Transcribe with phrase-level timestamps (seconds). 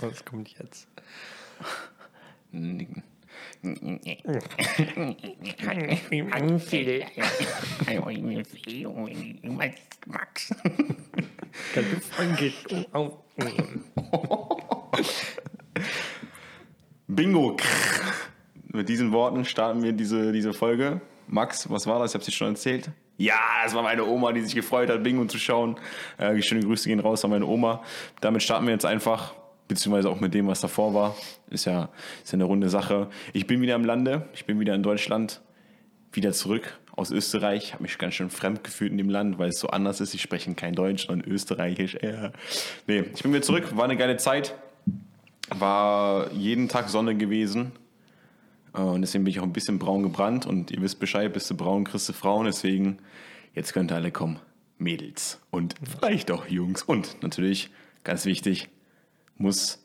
[0.00, 0.88] Was kommt jetzt?
[10.06, 10.54] Max.
[17.06, 17.56] Bingo.
[18.68, 21.00] Mit diesen Worten starten wir diese, diese Folge.
[21.26, 22.12] Max, was war das?
[22.12, 22.90] Ich habe es dir schon erzählt.
[23.16, 25.76] Ja, es war meine Oma, die sich gefreut hat, Bingo zu schauen.
[26.18, 27.82] Äh, schöne Grüße gehen raus an meine Oma.
[28.20, 29.34] Damit starten wir jetzt einfach,
[29.68, 31.16] beziehungsweise auch mit dem, was davor war.
[31.50, 31.90] Ist ja,
[32.24, 33.08] ist ja eine runde Sache.
[33.32, 35.40] Ich bin wieder im Lande, ich bin wieder in Deutschland,
[36.12, 37.74] wieder zurück aus Österreich.
[37.74, 40.14] Habe mich ganz schön fremd gefühlt in dem Land, weil es so anders ist.
[40.14, 41.96] Ich spreche kein Deutsch, sondern Österreichisch.
[42.02, 42.32] Ja.
[42.86, 44.54] Nee, ich bin wieder zurück, war eine geile Zeit.
[45.50, 47.72] War jeden Tag Sonne gewesen.
[48.74, 50.44] Äh, Und deswegen bin ich auch ein bisschen braun gebrannt.
[50.44, 52.46] Und ihr wisst Bescheid, bist du braun, kriegst du Frauen.
[52.46, 52.98] Deswegen,
[53.54, 54.40] jetzt könnt ihr alle kommen.
[54.78, 55.40] Mädels.
[55.50, 56.82] Und vielleicht auch Jungs.
[56.82, 57.70] Und natürlich,
[58.04, 58.68] ganz wichtig,
[59.38, 59.78] muss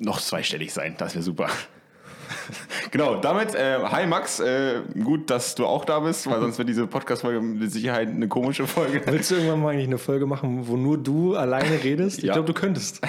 [0.00, 0.94] noch zweistellig sein.
[0.98, 1.48] Das wäre super.
[2.90, 6.68] genau, damit, äh, hi Max, äh, gut, dass du auch da bist, weil sonst wird
[6.68, 9.00] diese Podcast-Folge mit Sicherheit eine komische Folge.
[9.06, 12.18] Willst du irgendwann mal eigentlich eine Folge machen, wo nur du alleine redest?
[12.18, 12.32] Ich Ja.
[12.34, 13.00] glaube, du könntest.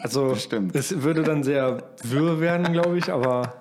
[0.00, 0.74] Also, Bestimmt.
[0.74, 3.60] es würde dann sehr wirr werden, glaube ich, aber.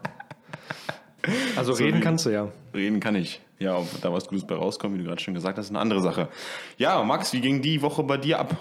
[1.57, 2.47] Also, reden wie- kannst du ja.
[2.73, 3.41] Reden kann ich.
[3.59, 5.79] Ja, ob da was Gutes bei rauskommt, wie du gerade schon gesagt hast, ist eine
[5.79, 6.29] andere Sache.
[6.77, 8.55] Ja, Max, wie ging die Woche bei dir ab?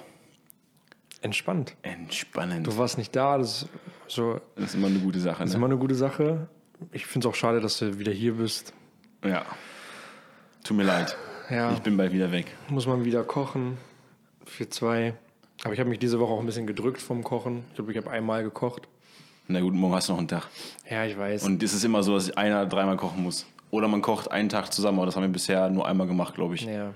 [1.27, 1.77] Entspannt.
[1.83, 2.67] Entspannend.
[2.67, 3.69] Du warst nicht da, das ist,
[4.09, 5.41] so, Das ist immer eine gute Sache.
[5.41, 5.59] das ist Ne?
[5.59, 6.49] immer eine gute Sache.
[6.93, 8.73] Ich finde es auch schade, dass du wieder hier bist.
[9.25, 9.45] Ja.
[10.65, 11.17] Tut mir leid.
[11.51, 11.73] Ja.
[11.73, 12.47] Ich bin bald wieder weg.
[12.69, 13.79] Muss man wieder kochen
[14.45, 15.15] für zwei.
[15.65, 17.65] Aber ich habe mich diese Woche auch ein bisschen gedrückt vom Kochen.
[17.71, 18.83] Ich glaube, ich habe einmal gekocht.
[19.49, 20.49] Na gut, morgen hast du noch einen Tag.
[20.91, 21.45] Ja, ich weiß.
[21.45, 23.47] Und es ist immer so, dass einer dreimal kochen muss.
[23.71, 26.55] Oder man kocht einen Tag zusammen, aber das haben wir bisher nur einmal gemacht, glaube
[26.57, 26.63] ich.
[26.63, 26.93] Ja.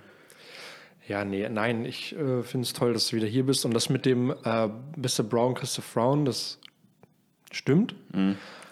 [1.09, 3.65] Ja, nee, nein, ich äh, finde es toll, dass du wieder hier bist.
[3.65, 5.23] Und das mit dem äh, Mr.
[5.29, 6.59] Brown, Christoph Brown, das
[7.51, 7.95] stimmt.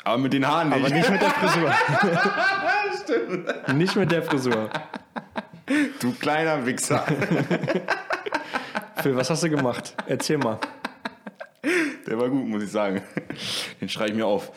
[0.04, 0.78] Aber mit den Haaren nicht.
[0.78, 1.72] Aber nicht mit der Frisur.
[3.02, 3.76] stimmt.
[3.76, 4.70] Nicht mit der Frisur.
[6.00, 7.04] Du kleiner Wichser.
[9.02, 9.94] Phil, was hast du gemacht?
[10.06, 10.58] Erzähl mal.
[12.08, 13.02] Der war gut, muss ich sagen.
[13.80, 14.50] Den schreibe ich mir auf.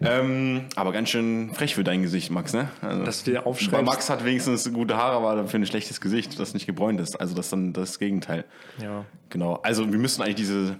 [0.00, 2.68] Ähm, aber ganz schön frech für dein Gesicht, Max, ne?
[2.80, 3.84] Also, Dass du dir Weil aufschreibst.
[3.86, 7.20] Max hat wenigstens gute Haare, aber dafür ein schlechtes Gesicht, das nicht gebräunt ist.
[7.20, 8.44] Also das ist dann das Gegenteil.
[8.82, 9.04] Ja.
[9.28, 9.60] Genau.
[9.62, 10.76] Also wir müssen eigentlich diese,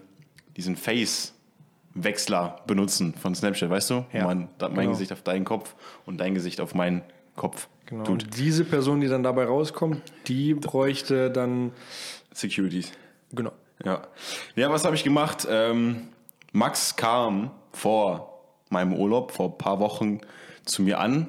[0.57, 4.07] diesen Face-Wechsler benutzen von Snapchat, weißt du?
[4.13, 4.91] Ja, man mein genau.
[4.91, 5.75] Gesicht auf deinen Kopf
[6.07, 7.03] und dein Gesicht auf meinen
[7.37, 8.05] Kopf Genau.
[8.05, 8.25] tut.
[8.25, 11.73] Und diese Person, die dann dabei rauskommt, die bräuchte dann.
[12.33, 12.91] Securities.
[13.33, 13.53] Genau.
[13.85, 14.03] Ja.
[14.57, 15.47] Ja, was habe ich gemacht?
[15.49, 16.09] Ähm,
[16.55, 18.39] Max kam vor
[18.71, 20.21] meinem Urlaub, vor ein paar Wochen,
[20.65, 21.27] zu mir an.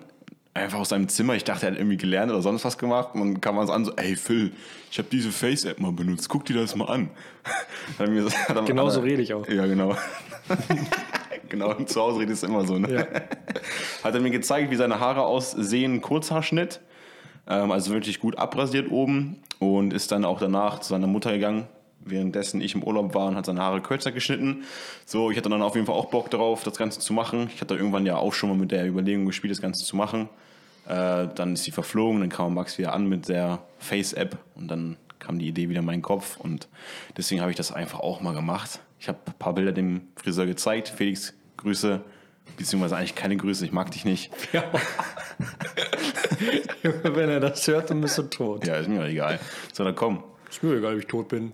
[0.54, 1.34] Einfach aus seinem Zimmer.
[1.36, 3.10] Ich dachte, er hat irgendwie gelernt oder sonst was gemacht.
[3.16, 4.54] Und dann kam er so an, so, ey Phil,
[4.92, 6.30] ich habe diese Face-App mal benutzt.
[6.30, 7.10] Guck dir das mal an.
[7.98, 9.48] So- Genau so rede ich auch.
[9.48, 9.96] Ja, genau.
[11.50, 12.94] genau, zu Hause redest du immer so, ne?
[12.94, 13.06] Ja.
[14.04, 16.82] Hat er mir gezeigt, wie seine Haare aussehen, Kurzhaarschnitt.
[17.48, 19.42] Ähm, also wirklich gut abrasiert oben.
[19.60, 21.68] Und ist dann auch danach zu seiner Mutter gegangen,
[22.06, 24.64] währenddessen ich im Urlaub war und hat seine Haare kürzer geschnitten.
[25.06, 27.50] So, ich hatte dann auf jeden Fall auch Bock drauf, das Ganze zu machen.
[27.54, 30.30] Ich hatte irgendwann ja auch schon mal mit der Überlegung gespielt, das Ganze zu machen.
[30.88, 34.98] Äh, dann ist sie verflogen, dann kam Max wieder an mit der Face-App und dann
[35.20, 36.68] kam die Idee wieder in meinen Kopf und
[37.18, 38.80] deswegen habe ich das einfach auch mal gemacht.
[39.00, 40.90] Ich habe ein paar Bilder dem Friseur gezeigt.
[40.90, 42.02] Felix, Grüße,
[42.58, 44.32] beziehungsweise eigentlich keine Grüße, ich mag dich nicht.
[44.54, 44.64] Ja.
[47.04, 48.66] Wenn er das hört, dann bist du tot.
[48.68, 49.40] Ja, ist mir egal.
[49.74, 50.24] So, dann komm.
[50.50, 51.54] Ist mir egal, ob ich tot bin.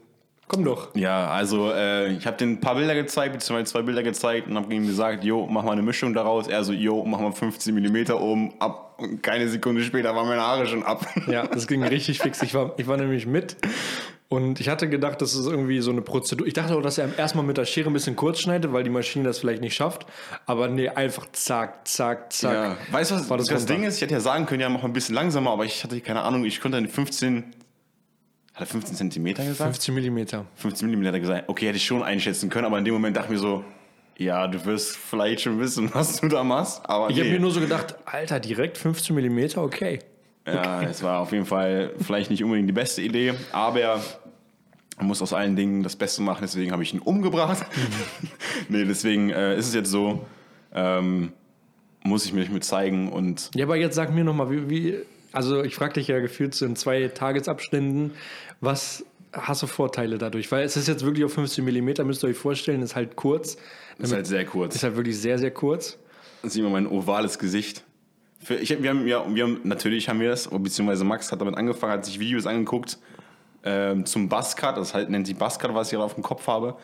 [0.51, 0.93] Komm doch.
[0.95, 4.57] Ja, also äh, ich habe den ein paar Bilder gezeigt, beziehungsweise zwei Bilder gezeigt und
[4.57, 6.47] habe ihm gesagt, jo, mach mal eine Mischung daraus.
[6.47, 8.95] Er so, jo, mach mal 15 mm oben ab.
[8.97, 11.07] Und keine Sekunde später waren meine Haare schon ab.
[11.27, 12.41] Ja, das ging richtig fix.
[12.41, 13.55] Ich war, ich war nämlich mit
[14.27, 16.45] und ich hatte gedacht, das ist irgendwie so eine Prozedur.
[16.45, 18.89] Ich dachte auch, dass er erstmal mit der Schere ein bisschen kurz schneidet, weil die
[18.89, 20.05] Maschine das vielleicht nicht schafft.
[20.45, 22.53] Aber nee, einfach zack, zack, zack.
[22.53, 22.77] Ja.
[22.91, 23.65] Weißt du, was das, das.
[23.67, 23.95] Ding ist?
[23.95, 26.23] Ich hätte ja sagen können, ja, mach mal ein bisschen langsamer, aber ich hatte keine
[26.23, 27.53] Ahnung, ich konnte dann 15.
[28.61, 29.73] Er 15 Zentimeter gesagt?
[29.73, 30.45] 15 Millimeter.
[30.55, 31.49] 15 Millimeter gesagt.
[31.49, 33.63] Okay, hätte ich schon einschätzen können, aber in dem Moment dachte ich mir so,
[34.17, 36.87] ja, du wirst vielleicht schon wissen, was du da machst.
[36.87, 37.23] Aber Ich nee.
[37.23, 39.99] habe mir nur so gedacht, Alter, direkt 15 Millimeter, okay.
[40.45, 44.01] Ja, es war auf jeden Fall vielleicht nicht unbedingt die beste Idee, aber
[44.97, 47.65] man muss aus allen Dingen das Beste machen, deswegen habe ich ihn umgebracht.
[48.69, 50.25] nee, deswegen äh, ist es jetzt so,
[50.73, 51.31] ähm,
[52.03, 54.95] muss ich mich mit zeigen und Ja, aber jetzt sag mir nochmal, wie, wie,
[55.31, 58.11] also ich frage dich ja gefühlt so in zwei Tagesabständen,
[58.59, 60.51] was hast du Vorteile dadurch?
[60.51, 63.57] Weil es ist jetzt wirklich auf 15 Millimeter, müsst ihr euch vorstellen, ist halt kurz.
[63.97, 64.75] ist halt sehr kurz.
[64.75, 65.97] Ist halt wirklich sehr, sehr kurz.
[66.41, 67.83] Dann sieht man mein ovales Gesicht.
[68.49, 71.93] Ich, wir haben, ja, wir haben, natürlich haben wir das, beziehungsweise Max hat damit angefangen,
[71.93, 72.97] hat sich Videos angeguckt
[73.63, 76.77] ähm, zum Buzzcut, das halt nennt sich Buzzcut, was ich gerade auf dem Kopf habe.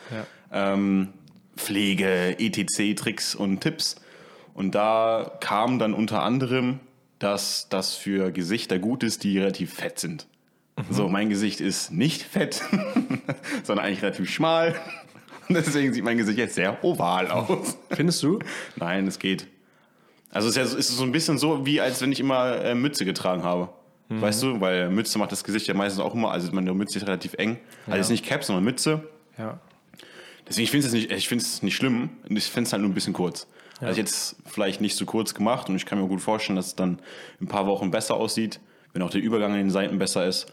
[0.51, 1.09] Ähm,
[1.55, 3.95] Pflege, etc-Tricks und Tipps.
[4.53, 6.79] Und da kam dann unter anderem,
[7.19, 10.27] dass das für Gesichter gut ist, die relativ fett sind.
[10.91, 12.61] So, mein Gesicht ist nicht fett,
[13.63, 14.75] sondern eigentlich relativ schmal.
[15.49, 17.77] Und deswegen sieht mein Gesicht jetzt sehr oval aus.
[17.89, 18.37] Findest du?
[18.75, 19.47] Nein, es geht.
[20.29, 22.19] Also es ist, ja, so- es ist so ein bisschen so, wie als wenn ich
[22.19, 23.69] immer äh, Mütze getragen habe.
[24.09, 27.05] Weißt du, weil Mütze macht das Gesicht ja meistens auch immer, also meine Mütze ist
[27.07, 27.57] relativ eng.
[27.87, 29.03] Also ist nicht Cap, sondern Mütze.
[29.37, 29.59] Ja.
[30.47, 32.93] Deswegen, ich finde es nicht, ich find's nicht schlimm, ich finde es halt nur ein
[32.93, 33.47] bisschen kurz.
[33.81, 36.75] Also jetzt vielleicht nicht so kurz gemacht und ich kann mir gut vorstellen, dass es
[36.75, 36.99] dann
[37.39, 38.59] in ein paar Wochen besser aussieht,
[38.93, 40.47] wenn auch der Übergang an den Seiten besser ist.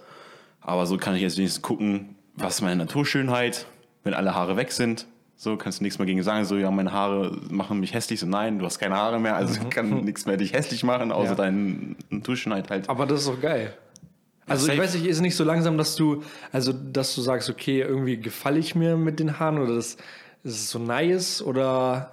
[0.61, 3.67] Aber so kann ich jetzt wenigstens gucken, was ist meine Naturschönheit,
[4.03, 5.07] wenn alle Haare weg sind.
[5.37, 8.21] So kannst du nichts mehr gegen sagen, so ja, meine Haare machen mich hässlich.
[8.21, 11.31] So nein, du hast keine Haare mehr, also kann nichts mehr dich hässlich machen, außer
[11.31, 11.35] Ja.
[11.35, 12.89] deine Naturschönheit halt.
[12.89, 13.75] Aber das ist doch geil.
[14.47, 16.23] Also ich weiß nicht, ist es nicht so langsam, dass du,
[16.53, 19.97] also dass du sagst, okay, irgendwie gefalle ich mir mit den Haaren oder das,
[20.45, 22.13] ist es so nice oder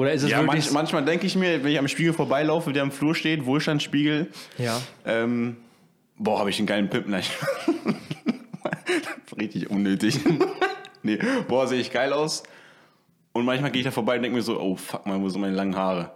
[0.00, 2.72] oder ist es Ja, wirklich manch, manchmal denke ich mir, wenn ich am Spiegel vorbeilaufe,
[2.72, 5.56] der am Flur steht, Wohlstandsspiegel, ja Ähm,
[6.16, 7.06] boah, habe ich einen geilen Pimp.
[7.08, 7.22] Nein.
[9.38, 10.18] Richtig unnötig.
[11.02, 11.18] nee,
[11.48, 12.42] boah, sehe ich geil aus.
[13.32, 15.40] Und manchmal gehe ich da vorbei und denke mir so, oh fuck mal, wo sind
[15.40, 16.10] meine langen Haare?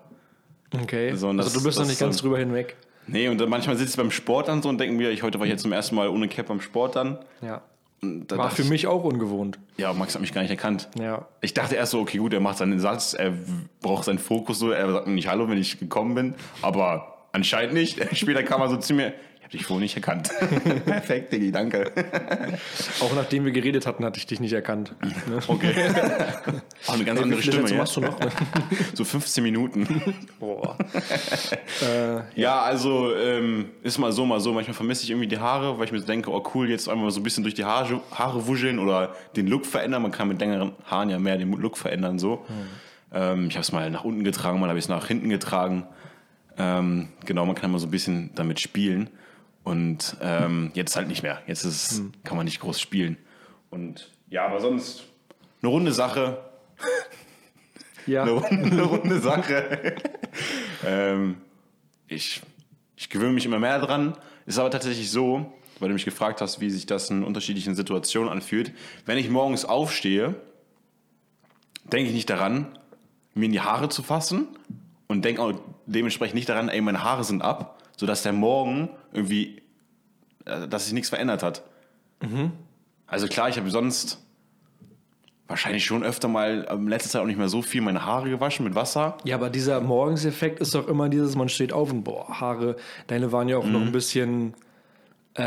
[0.82, 1.14] okay.
[1.14, 2.76] So, also das- du bist noch nicht ist so- ganz drüber hinweg.
[3.06, 5.38] Nee, und dann manchmal sitze ich beim Sport dann so und denke mir, ich, heute
[5.38, 7.18] war ich jetzt zum ersten Mal ohne Cap beim Sport dann.
[7.42, 7.60] Ja.
[8.00, 9.58] Da War für ich, mich auch ungewohnt.
[9.76, 10.88] Ja, Max hat mich gar nicht erkannt.
[10.98, 11.26] Ja.
[11.40, 13.32] Ich dachte erst so, okay, gut, er macht seinen Satz, er
[13.80, 17.74] braucht seinen Fokus so, er sagt mir nicht Hallo, wenn ich gekommen bin, aber anscheinend
[17.74, 17.98] nicht.
[18.16, 19.14] Später kam er so zu mir,
[19.44, 20.30] ich habe dich vorher nicht erkannt.
[20.86, 21.92] Perfekt, Diggi, danke.
[23.00, 24.94] Auch nachdem wir geredet hatten, hatte ich dich nicht erkannt.
[25.28, 25.38] Ne?
[25.46, 25.74] Okay.
[26.86, 27.70] Auch eine ganz andere Wie viele Stimme.
[27.70, 27.76] Ja?
[27.76, 28.18] machst du noch?
[28.94, 30.02] So 15 Minuten.
[30.40, 30.78] Boah.
[32.34, 34.52] Ja, also ähm, ist mal so, mal so.
[34.52, 37.10] Manchmal vermisse ich irgendwie die Haare, weil ich mir so denke, oh cool, jetzt einmal
[37.10, 40.02] so ein bisschen durch die Haare, Haare wuscheln oder den Look verändern.
[40.02, 42.46] Man kann mit längeren Haaren ja mehr den Look verändern so.
[43.12, 45.86] Ähm, ich habe es mal nach unten getragen, mal habe ich es nach hinten getragen.
[46.56, 49.10] Ähm, genau, man kann immer so ein bisschen damit spielen.
[49.64, 51.40] Und ähm, jetzt halt nicht mehr.
[51.46, 53.16] Jetzt ist, es- kann man nicht groß spielen.
[53.70, 55.04] Und ja, aber sonst
[55.62, 56.38] eine runde Sache.
[58.06, 58.20] Ja.
[58.24, 59.96] eine, runde- eine runde Sache.
[60.86, 61.38] ähm,
[62.06, 62.42] ich,
[62.96, 64.14] ich gewöhne mich immer mehr dran.
[64.44, 68.30] Ist aber tatsächlich so, weil du mich gefragt hast, wie sich das in unterschiedlichen Situationen
[68.30, 68.72] anfühlt.
[69.06, 70.34] Wenn ich morgens aufstehe,
[71.84, 72.78] denke ich nicht daran,
[73.32, 74.48] mir in die Haare zu fassen
[75.08, 75.54] und denke auch
[75.86, 79.62] dementsprechend nicht daran, ey, meine Haare sind ab, sodass der Morgen irgendwie,
[80.44, 81.62] äh, dass sich nichts verändert hat.
[83.06, 84.18] Also klar, ich habe sonst
[85.46, 88.64] wahrscheinlich schon öfter mal, ähm, letzte Zeit auch nicht mehr so viel meine Haare gewaschen
[88.64, 89.18] mit Wasser.
[89.24, 92.76] Ja, aber dieser Morgenseffekt ist doch immer dieses, man steht auf und boah, Haare,
[93.08, 93.72] deine waren ja auch Mhm.
[93.72, 94.54] noch ein bisschen,
[95.34, 95.42] äh,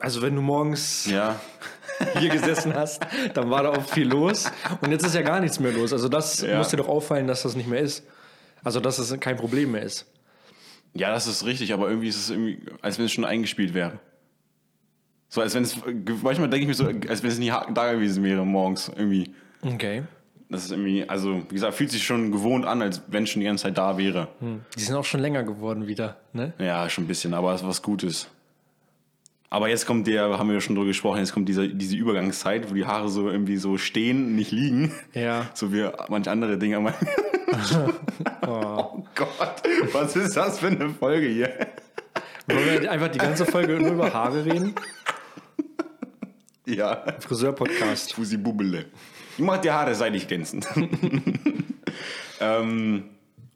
[0.00, 1.40] also wenn du morgens Ja.
[2.18, 3.02] hier gesessen hast,
[3.34, 5.92] dann war da auch viel los und jetzt ist ja gar nichts mehr los.
[5.92, 6.58] Also das Ja.
[6.58, 8.04] muss dir doch auffallen, dass das nicht mehr ist.
[8.64, 10.06] Also dass es kein Problem mehr ist.
[10.94, 13.98] Ja, das ist richtig, aber irgendwie ist es irgendwie, als wenn es schon eingespielt wäre.
[15.28, 15.76] So, als wenn es,
[16.22, 19.34] manchmal denke ich mir so, als wenn es nie da gewesen wäre morgens irgendwie.
[19.62, 20.02] Okay.
[20.50, 23.40] Das ist irgendwie, also, wie gesagt, fühlt sich schon gewohnt an, als wenn es schon
[23.40, 24.28] die ganze Zeit da wäre.
[24.76, 26.52] Die sind auch schon länger geworden wieder, ne?
[26.58, 28.28] Ja, schon ein bisschen, aber es ist was Gutes.
[29.52, 32.70] Aber jetzt kommt der, haben wir ja schon drüber gesprochen, jetzt kommt diese, diese Übergangszeit,
[32.70, 34.94] wo die Haare so irgendwie so stehen, nicht liegen.
[35.12, 35.50] Ja.
[35.54, 36.78] So wie manche andere Dinge.
[38.46, 41.50] oh Gott, was ist das für eine Folge hier?
[42.46, 44.74] Wollen wir einfach die ganze Folge nur über Haare reden?
[46.64, 47.04] Ja.
[47.20, 48.14] Friseur-Podcast.
[48.14, 48.86] Fusi Bubbele.
[49.36, 50.66] Ich mach die Haare seitig glänzend.
[52.40, 53.04] ähm,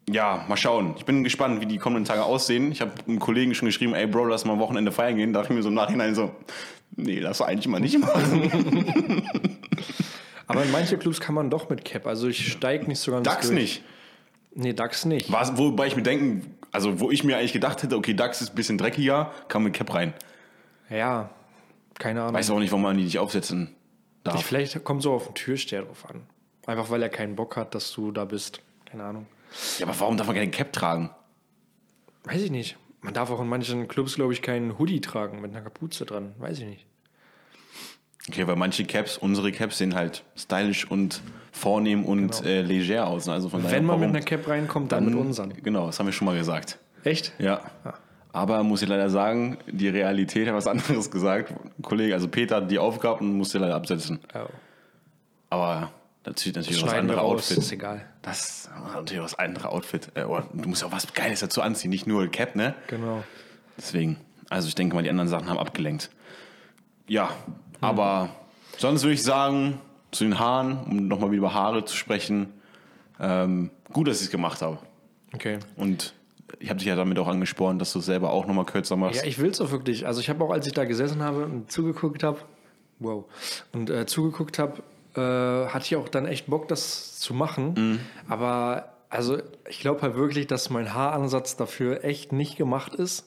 [0.09, 0.93] ja, mal schauen.
[0.97, 2.71] Ich bin gespannt, wie die kommenden Tage aussehen.
[2.71, 5.33] Ich habe einem Kollegen schon geschrieben, ey Bro, lass mal am Wochenende feiern gehen.
[5.33, 6.31] Da dachte ich mir so im Nachhinein so,
[6.95, 9.23] nee, lass eigentlich mal nicht machen.
[10.47, 12.07] Aber in manche Clubs kann man doch mit Cap.
[12.07, 13.59] Also ich steige nicht so ganz DAX durch.
[13.59, 13.83] nicht.
[14.55, 15.31] Nee, DAX nicht.
[15.31, 18.51] Was, wobei ich mir denken, also wo ich mir eigentlich gedacht hätte, okay, DAX ist
[18.51, 20.13] ein bisschen dreckiger, kann mit Cap rein.
[20.89, 21.29] Ja,
[21.99, 22.35] keine Ahnung.
[22.35, 23.75] Weiß auch nicht, warum man die nicht aufsetzen
[24.23, 24.41] darf.
[24.41, 26.21] Vielleicht kommt so auf den Türsteher drauf an.
[26.65, 28.61] Einfach weil er keinen Bock hat, dass du da bist.
[28.85, 29.25] Keine Ahnung.
[29.79, 31.09] Ja, aber warum darf man keine Cap tragen?
[32.23, 32.77] Weiß ich nicht.
[33.01, 36.33] Man darf auch in manchen Clubs, glaube ich, keinen Hoodie tragen mit einer Kapuze dran.
[36.39, 36.85] Weiß ich nicht.
[38.29, 41.21] Okay, weil manche Caps, unsere Caps sehen halt stylisch und
[41.53, 43.29] vornehm und äh, leger aus.
[43.29, 45.53] Also von Wenn man mit einer Cap reinkommt, dann mit unseren.
[45.63, 46.77] Genau, das haben wir schon mal gesagt.
[47.03, 47.31] Echt?
[47.39, 47.61] Ja.
[48.33, 51.53] Aber muss ich leider sagen, die Realität hat was anderes gesagt.
[51.81, 54.19] Kollege, also Peter hat die aufgehabt und musste leider absetzen.
[54.33, 54.47] Oh.
[55.49, 55.91] Aber
[56.27, 57.73] das natürlich was Schneiden wir andere raus, ist Outfit.
[57.73, 58.05] egal.
[58.21, 60.09] Das ist natürlich was andere Outfit.
[60.15, 62.75] Äh, oh, du musst ja auch was Geiles dazu anziehen, nicht nur Cap, ne?
[62.87, 63.23] Genau.
[63.77, 64.17] Deswegen.
[64.49, 66.09] Also ich denke mal, die anderen Sachen haben abgelenkt.
[67.07, 67.29] Ja,
[67.81, 68.29] aber
[68.77, 69.81] sonst würde ich sagen,
[70.11, 72.53] zu den Haaren, um nochmal wieder über Haare zu sprechen.
[73.19, 74.77] Ähm, gut, dass ich es gemacht habe.
[75.33, 75.59] Okay.
[75.75, 76.13] Und
[76.59, 79.21] ich habe dich ja damit auch angespornt, dass du selber auch nochmal kürzer machst.
[79.21, 80.07] Ja, ich will es auch wirklich.
[80.07, 82.39] Also ich habe auch, als ich da gesessen habe und zugeguckt habe,
[82.99, 83.25] wow,
[83.73, 84.81] und äh, zugeguckt habe,
[85.17, 87.73] äh, hatte ich auch dann echt Bock, das zu machen.
[87.77, 87.99] Mhm.
[88.29, 89.37] Aber also
[89.69, 93.25] ich glaube halt wirklich, dass mein Haaransatz dafür echt nicht gemacht ist.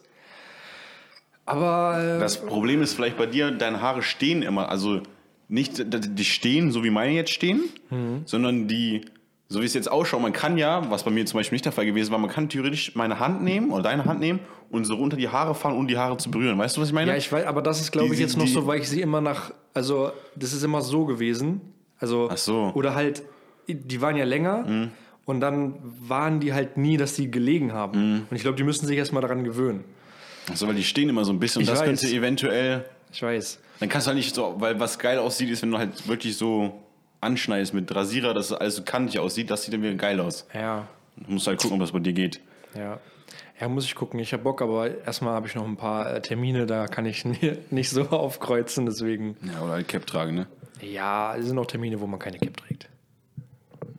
[1.46, 5.00] Aber äh, Das Problem ist vielleicht bei dir, deine Haare stehen immer, also
[5.48, 8.22] nicht, die stehen so wie meine jetzt stehen, Mhm.
[8.24, 9.00] sondern die,
[9.48, 11.72] so wie es jetzt ausschaut, man kann ja, was bei mir zum Beispiel nicht der
[11.72, 14.38] Fall gewesen war, man kann theoretisch meine Hand nehmen oder deine Hand nehmen
[14.70, 16.56] und so runter die Haare fahren, um die Haare zu berühren.
[16.56, 17.10] Weißt du, was ich meine?
[17.10, 19.00] ja, ich weiß, aber das ist, glaube ich, jetzt noch die- so, weil ich sie
[19.00, 21.60] immer nach, also das ist immer so gewesen.
[22.00, 22.66] Also, Ach so.
[22.66, 22.72] Mhm.
[22.74, 23.22] Oder halt,
[23.68, 24.88] die waren ja länger
[25.26, 25.74] und dann
[26.08, 27.98] waren die halt nie, dass die gelegen haben.
[28.14, 28.26] Mhm.
[28.30, 29.84] Und ich glaube, die müssen sich erstmal daran gewöhnen.
[30.48, 31.86] Also, weil die stehen immer so ein bisschen und Ich das weiß.
[31.86, 33.60] könnte eventuell, Ich weiß.
[33.78, 36.36] dann kannst du halt nicht so, weil was geil aussieht, ist, wenn du halt wirklich
[36.36, 36.72] so
[37.20, 40.46] anschneidest mit Rasierer, dass es alles so kantig aussieht, das sieht dann wieder geil aus.
[40.54, 42.40] Ja, Du musst halt gucken, ob das bei dir geht.
[42.74, 42.98] ja.
[43.60, 44.18] Ja, muss ich gucken.
[44.20, 47.26] Ich habe Bock, aber erstmal habe ich noch ein paar äh, Termine, da kann ich
[47.70, 48.86] nicht so aufkreuzen.
[48.86, 50.46] Deswegen, Ja, oder halt Cap tragen, ne?
[50.82, 52.88] Ja, es sind auch Termine, wo man keine Cap trägt.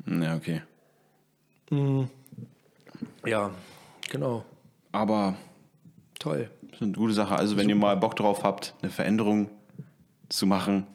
[0.07, 0.61] Ja, okay.
[3.25, 3.51] Ja,
[4.09, 4.43] genau.
[4.91, 5.35] Aber
[6.21, 6.51] Toll.
[6.61, 7.35] Das ist eine gute Sache.
[7.35, 9.49] Also, wenn ihr mal Bock drauf habt, eine Veränderung
[10.29, 10.85] zu machen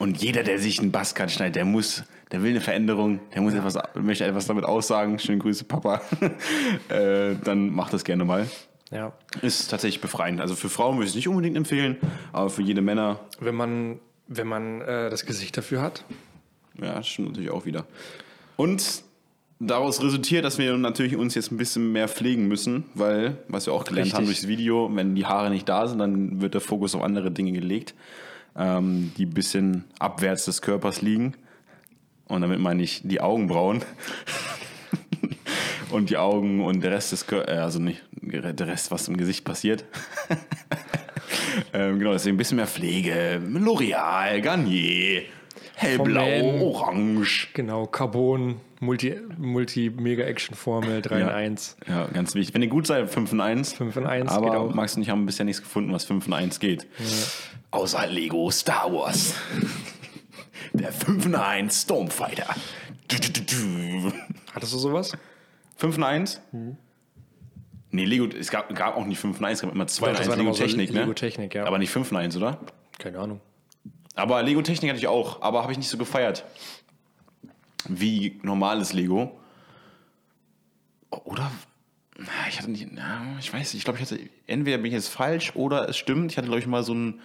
[0.00, 2.02] und jeder, der sich einen Buzzcut schneidet, der muss,
[2.32, 5.20] der will eine Veränderung, der muss etwas, möchte etwas damit aussagen.
[5.20, 6.02] Schöne Grüße, Papa.
[6.88, 8.48] äh, dann macht das gerne mal.
[8.90, 9.12] Ja.
[9.40, 10.40] Ist tatsächlich befreiend.
[10.40, 11.96] Also für Frauen würde ich es nicht unbedingt empfehlen,
[12.32, 16.04] aber für jede Männer, Wenn man, wenn man äh, das Gesicht dafür hat.
[16.80, 17.86] ja, das stimmt natürlich auch wieder.
[18.56, 19.02] Und
[19.58, 23.72] daraus resultiert, dass wir natürlich uns jetzt ein bisschen mehr pflegen müssen, weil, was wir
[23.72, 24.42] auch gelernt haben Richtig.
[24.42, 27.52] durchs Video, wenn die Haare nicht da sind, dann wird der Fokus auf andere Dinge
[27.52, 27.94] gelegt,
[28.56, 31.34] ähm, die ein bisschen abwärts des Körpers liegen.
[32.28, 33.82] Und damit meine ich die Augenbrauen.
[35.90, 39.44] und die Augen und der Rest des Körpers, also nicht der Rest, was im Gesicht
[39.44, 39.84] passiert.
[41.76, 43.40] ähm, genau, deswegen ein bisschen mehr Pflege.
[43.44, 45.22] L'Oreal, Garnier,
[45.74, 47.48] hellblau, orange.
[47.54, 51.34] Genau, Carbon, Multi, Multi-Mega-Action-Formel 3 in Ja.
[51.34, 51.76] 1.
[51.88, 52.54] Ja, ganz wichtig.
[52.54, 53.72] Wenn ihr gut seid, 5 in 1.
[53.74, 54.74] 5 in 1 Aber geht auch.
[54.74, 56.86] Max und ich haben bisher nichts gefunden, was 5 in 1 geht.
[57.70, 59.34] Außer Lego Star Wars.
[60.72, 62.46] Der 5 in 1 Stormfighter.
[63.08, 64.12] Du, du, du.
[64.54, 65.12] Hattest du sowas?
[65.76, 66.40] 5 in 1?
[66.52, 66.76] Mhm.
[67.90, 70.12] Nee, Lego, es gab, gab auch nicht 5 in 1, es gab immer 2 in
[70.12, 71.00] Doch, das 1 war Lego immer so Technik, ne?
[71.00, 71.64] Lego Technik, ja.
[71.64, 72.58] Aber nicht 5 in 1, oder?
[72.98, 73.40] Keine Ahnung.
[74.14, 76.44] Aber Lego Technik hatte ich auch, aber habe ich nicht so gefeiert.
[77.88, 79.38] Wie normales Lego.
[81.10, 81.50] Oder?
[82.48, 82.88] Ich hatte nicht,
[83.40, 86.32] ich weiß nicht, ich glaube, ich hatte, entweder bin ich jetzt falsch oder es stimmt.
[86.32, 87.20] Ich hatte, glaube ich, mal so ein,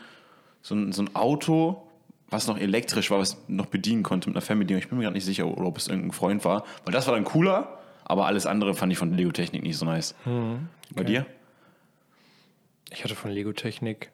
[0.61, 1.87] so, ein, so ein Auto,
[2.29, 4.81] was noch elektrisch war, was noch bedienen konnte mit einer Fernbedienung.
[4.81, 6.65] Ich bin mir gerade nicht sicher, oder ob es irgendein Freund war.
[6.83, 7.80] Weil das war dann cooler,
[8.11, 10.15] aber alles andere fand ich von Lego Technik nicht so nice.
[10.93, 11.25] Bei dir?
[12.91, 14.11] Ich hatte von Lego Technik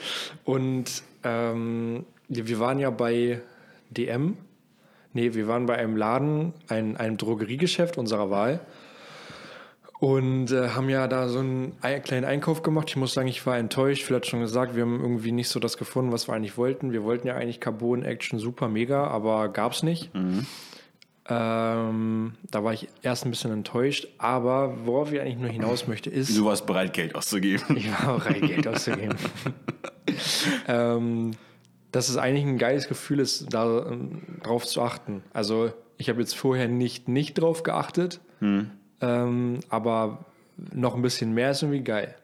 [0.46, 3.42] Und ähm, wir waren ja bei
[3.90, 4.38] DM.
[5.14, 8.62] Nee, wir waren bei einem Laden, ein, einem Drogeriegeschäft unserer Wahl.
[10.00, 12.88] Und äh, haben ja da so einen ein- kleinen Einkauf gemacht.
[12.90, 14.10] Ich muss sagen, ich war enttäuscht.
[14.10, 16.92] Hat schon gesagt, wir haben irgendwie nicht so das gefunden, was wir eigentlich wollten.
[16.92, 20.10] Wir wollten ja eigentlich Carbon Action super mega, aber gab's nicht.
[21.30, 24.08] Ähm, da war ich erst ein bisschen enttäuscht.
[24.18, 27.78] Aber worauf ich eigentlich nur hinaus möchte, ist, Du warst bereit, Geld auszugeben.
[27.78, 29.16] ich war bereit, Geld auszugeben.
[30.68, 31.32] ähm,
[31.92, 34.22] dass es eigentlich ein geiles Gefühl ist, da ähm,
[34.64, 35.24] zu achten.
[35.34, 40.26] Also ich habe jetzt vorher nicht, nicht drauf geachtet, ähm, aber
[40.74, 42.16] noch ein bisschen mehr ist irgendwie geil.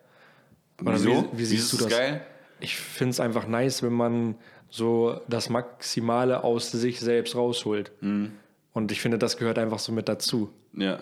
[0.81, 1.29] Oder Wieso?
[1.33, 1.99] Wie, wie siehst Wieso du das?
[1.99, 2.21] geil?
[2.59, 4.35] Ich finde es einfach nice, wenn man
[4.69, 7.91] so das Maximale aus sich selbst rausholt.
[8.01, 8.31] Mhm.
[8.77, 10.51] Und ich finde, das gehört einfach so mit dazu.
[10.73, 10.99] Ja.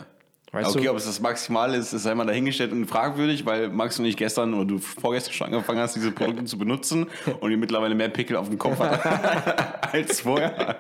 [0.53, 0.91] Weißt okay, du?
[0.91, 4.53] ob es das Maximale ist, ist einmal dahingestellt und fragwürdig, weil Max und ich gestern
[4.53, 7.07] oder du vorgestern schon angefangen hast, diese Produkte zu benutzen
[7.41, 10.77] und ihr mittlerweile mehr Pickel auf dem Kopf hat als vorher.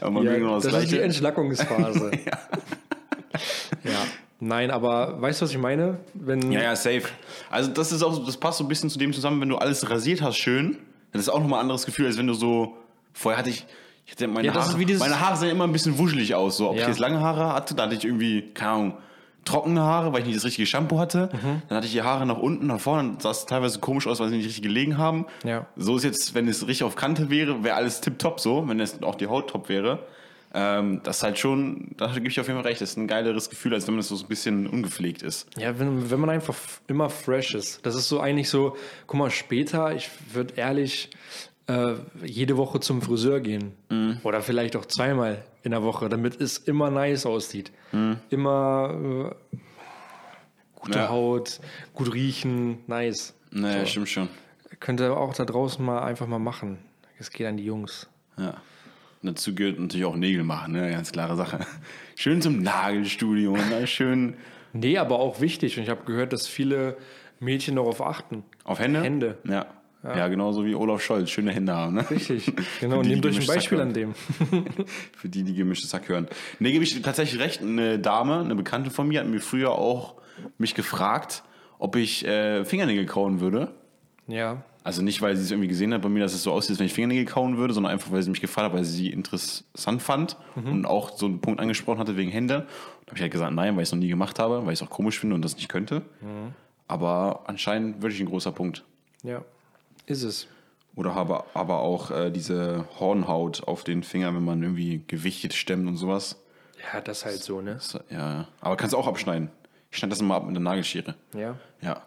[0.00, 1.00] Aber Ja, nur das ist die.
[1.00, 2.12] Entschlackungsphase.
[3.82, 4.06] ja.
[4.38, 5.98] Nein, aber weißt du, was ich meine?
[6.14, 7.02] Wenn, Ja, ja, safe.
[7.50, 9.90] Also das ist auch, das passt so ein bisschen zu dem zusammen, wenn du alles
[9.90, 10.78] rasiert hast, schön.
[11.10, 12.76] Das ist auch nochmal ein anderes Gefühl, als wenn du so.
[13.12, 13.66] Vorher hatte ich.
[14.08, 16.56] Ich hatte meine, Ja, Haare, meine Haare sehen immer ein bisschen wuschelig aus.
[16.56, 16.88] So, ob ich Ja.
[16.88, 18.94] jetzt lange Haare hatte, da hatte ich irgendwie, keine Ahnung,
[19.44, 21.28] trockene Haare, weil ich nicht das richtige Shampoo hatte.
[21.30, 21.62] Mhm.
[21.68, 24.18] Dann hatte ich die Haare nach unten, nach vorne, dann sah es teilweise komisch aus,
[24.18, 25.26] weil sie nicht richtig gelegen haben.
[25.44, 25.66] Ja.
[25.76, 29.02] So ist jetzt, wenn es richtig auf Kante wäre, wäre alles tipptopp so, wenn es
[29.02, 30.06] auch die Haut top wäre.
[30.54, 33.08] Ähm, das ist halt schon, da gebe ich auf jeden Fall recht, das ist ein
[33.08, 35.46] geileres Gefühl, als wenn man das so ein bisschen ungepflegt ist.
[35.58, 37.84] Ja, wenn, wenn man einfach immer fresh ist.
[37.84, 38.74] Das ist so eigentlich so,
[39.06, 41.10] guck mal, später, ich würde ehrlich
[41.68, 41.94] äh,
[42.24, 43.72] jede Woche zum Friseur gehen.
[44.24, 47.70] Oder vielleicht auch zweimal in der Woche, damit es immer nice aussieht.
[48.30, 49.56] Immer äh,
[50.74, 51.08] gute Ja.
[51.08, 51.60] Haut,
[51.94, 53.34] gut riechen, nice.
[53.50, 54.28] Naja, stimmt schon.
[54.80, 56.78] Könnt ihr auch da draußen mal einfach mal machen.
[57.18, 58.08] Es geht an die Jungs.
[58.36, 58.54] Ja.
[59.22, 60.90] Und dazu gehört natürlich auch Nägel machen, ne?
[60.90, 61.60] Ganz klare Sache.
[62.14, 63.86] Schön zum Nagelstudio, ne?
[63.86, 64.36] schön
[64.72, 65.76] Nee, aber auch wichtig.
[65.76, 66.96] Und ich habe gehört, dass viele
[67.40, 68.44] Mädchen darauf achten.
[68.64, 69.02] auf Hände.
[69.02, 69.38] Hände.
[69.44, 69.66] Ja.
[70.04, 71.94] Ja, genauso wie Olaf Scholz, schöne Hände haben.
[71.94, 72.08] Ne?
[72.10, 72.52] Richtig.
[72.80, 74.14] Genau, und nehmt euch ein Beispiel an dem.
[75.16, 76.28] Für die, die gemischtes Hack hören.
[76.60, 77.62] Ne, gebe ich tatsächlich recht.
[77.62, 80.14] Eine Dame, eine Bekannte von mir, hat mir früher auch
[80.56, 81.42] mich gefragt,
[81.80, 83.72] ob ich äh, Fingernägel kauen würde.
[84.28, 84.62] Ja.
[84.84, 86.78] Also nicht, weil sie es irgendwie gesehen hat bei mir, dass es so aussieht, als
[86.78, 89.10] wenn ich Fingernägel kauen würde, sondern einfach, weil sie mich gefragt hat, weil sie sie
[89.10, 92.66] interessant fand und auch so einen Punkt angesprochen hatte wegen Hände.
[93.04, 94.80] Da habe ich halt gesagt, nein, weil ich es noch nie gemacht habe, weil ich
[94.80, 96.02] es auch komisch finde und das nicht könnte.
[96.86, 98.84] Aber anscheinend wirklich ein großer Punkt.
[99.22, 99.42] Ja.
[100.08, 100.48] Ist es.
[100.96, 105.86] Oder habe aber auch äh, diese Hornhaut auf den Fingern, wenn man irgendwie Gewichte stemmt
[105.86, 106.42] und sowas.
[106.92, 107.74] Ja, das halt so, ne?
[107.74, 108.48] Das, ja, ja.
[108.60, 109.50] Aber kannst du auch abschneiden.
[109.90, 111.14] Ich schneide das immer ab mit der Nagelschere.
[111.34, 111.56] Ja.
[111.82, 112.02] Ja.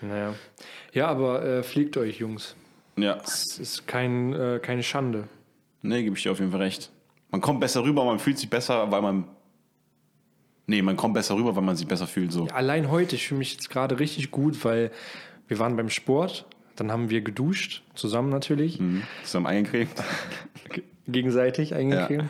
[0.00, 0.34] Naja.
[0.92, 2.54] Ja, aber äh, fliegt euch, Jungs.
[2.96, 3.18] Ja.
[3.24, 5.28] Es ist kein, äh, keine Schande.
[5.82, 6.90] Nee, gebe ich dir auf jeden Fall recht.
[7.30, 9.24] Man kommt besser rüber, man fühlt sich besser, weil man.
[10.66, 12.30] Nee, man kommt besser rüber, weil man sich besser fühlt.
[12.30, 12.46] So.
[12.48, 14.90] Allein heute, ich fühle mich jetzt gerade richtig gut, weil
[15.46, 16.46] wir waren beim Sport,
[16.80, 19.02] dann haben wir geduscht, zusammen natürlich, Mhm.
[19.24, 19.90] Zusammen eingecremt.
[21.06, 22.24] gegenseitig eingecremt.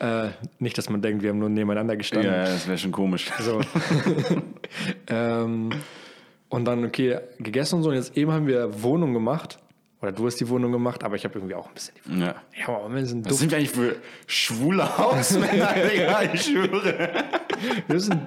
[0.00, 2.30] Äh, nicht, dass man denkt, wir haben nur nebeneinander Ja, gestanden.
[2.32, 3.30] ja, das wäre schon komisch.
[3.40, 3.60] So.
[5.08, 5.70] ähm,
[6.48, 7.90] und dann, okay, gegessen und so.
[7.90, 9.58] Und jetzt eben haben wir Wohnung gemacht.
[10.04, 12.20] Oder du hast die Wohnung gemacht, aber ich habe irgendwie auch ein bisschen die Wohnung.
[12.26, 12.34] Ja.
[12.58, 16.22] Ja, aber wir sind Was sind wir eigentlich für schwule Hausmänner, Digga?
[16.34, 17.08] Ich schwöre.
[17.88, 18.20] Wir sind,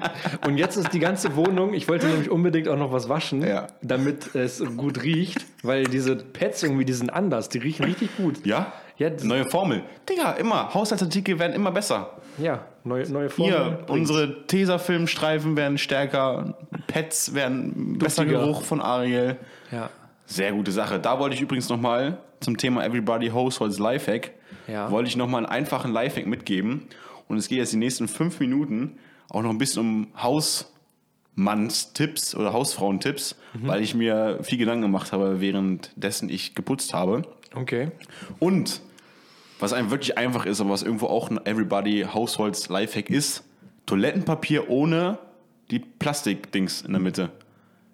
[0.47, 3.67] und jetzt ist die ganze Wohnung, ich wollte nämlich unbedingt auch noch was waschen, Ja.
[3.83, 8.43] damit es gut riecht, weil diese Pads irgendwie, die sind anders, die riechen richtig gut.
[8.43, 8.73] Ja?
[8.97, 9.83] Ja, Neue Formel.
[10.09, 10.73] Digga, immer.
[10.73, 12.17] Haushaltsartikel werden immer besser.
[12.39, 13.53] Ja, neue, neue Formen.
[13.53, 18.25] Hier, unsere Tesafilmstreifen werden stärker, Pets werden besser.
[18.25, 19.35] Geruch von Ariel.
[19.71, 19.91] Ja.
[20.27, 20.99] Sehr gute Sache.
[20.99, 24.31] Da wollte ich übrigens nochmal zum Thema Everybody Households Lifehack,
[24.67, 24.91] Ja.
[24.91, 26.87] wollte ich nochmal einen einfachen Lifehack mitgeben.
[27.27, 28.97] Und es geht jetzt die nächsten fünf Minuten
[29.29, 30.07] auch noch ein bisschen um
[31.35, 37.23] Hausmannstipps oder Hausfrauentipps, weil ich mir viel Gedanken gemacht habe, währenddessen ich geputzt habe.
[37.55, 37.91] Okay.
[38.39, 38.81] Und
[39.59, 43.43] was einem wirklich einfach ist, aber was irgendwo auch ein Everybody Households Lifehack ist,
[43.85, 45.17] Toilettenpapier ohne
[45.71, 47.29] die Plastikdings in der Mitte.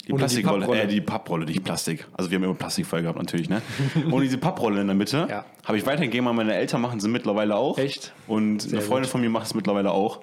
[0.04, 0.82] Die die Plastikrolle, Papprolle.
[0.82, 2.06] äh, die Papprolle, nicht Plastik.
[2.13, 3.62] Also wir haben immer Plastik voll gehabt natürlich, ne?
[4.12, 5.28] Ohne diese Papprolle in der Mitte.
[5.30, 5.46] Ja.
[5.63, 7.78] Habe ich weitergegeben an meine Eltern, machen sie mittlerweile auch.
[7.78, 8.13] Echt?
[8.28, 9.12] Und eine Freundin gut.
[9.12, 10.20] von mir macht es mittlerweile auch.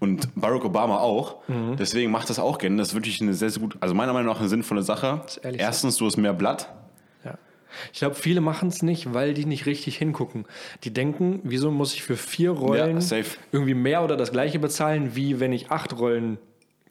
[0.00, 1.36] Und Barack Obama auch.
[1.48, 1.76] Mhm.
[1.78, 2.76] Deswegen macht das auch gerne.
[2.76, 5.22] Das ist wirklich eine sehr, sehr gut, also meiner Meinung nach eine sinnvolle Sache.
[5.42, 6.70] Erstens, du hast mehr Blatt.
[7.24, 7.38] Ja.
[7.92, 10.44] Ich glaube, viele machen es nicht, weil die nicht richtig hingucken.
[10.84, 13.16] Die denken, wieso muss ich für vier Rollen Ja,
[13.52, 16.38] irgendwie mehr oder das gleiche bezahlen, wie wenn ich acht Rollen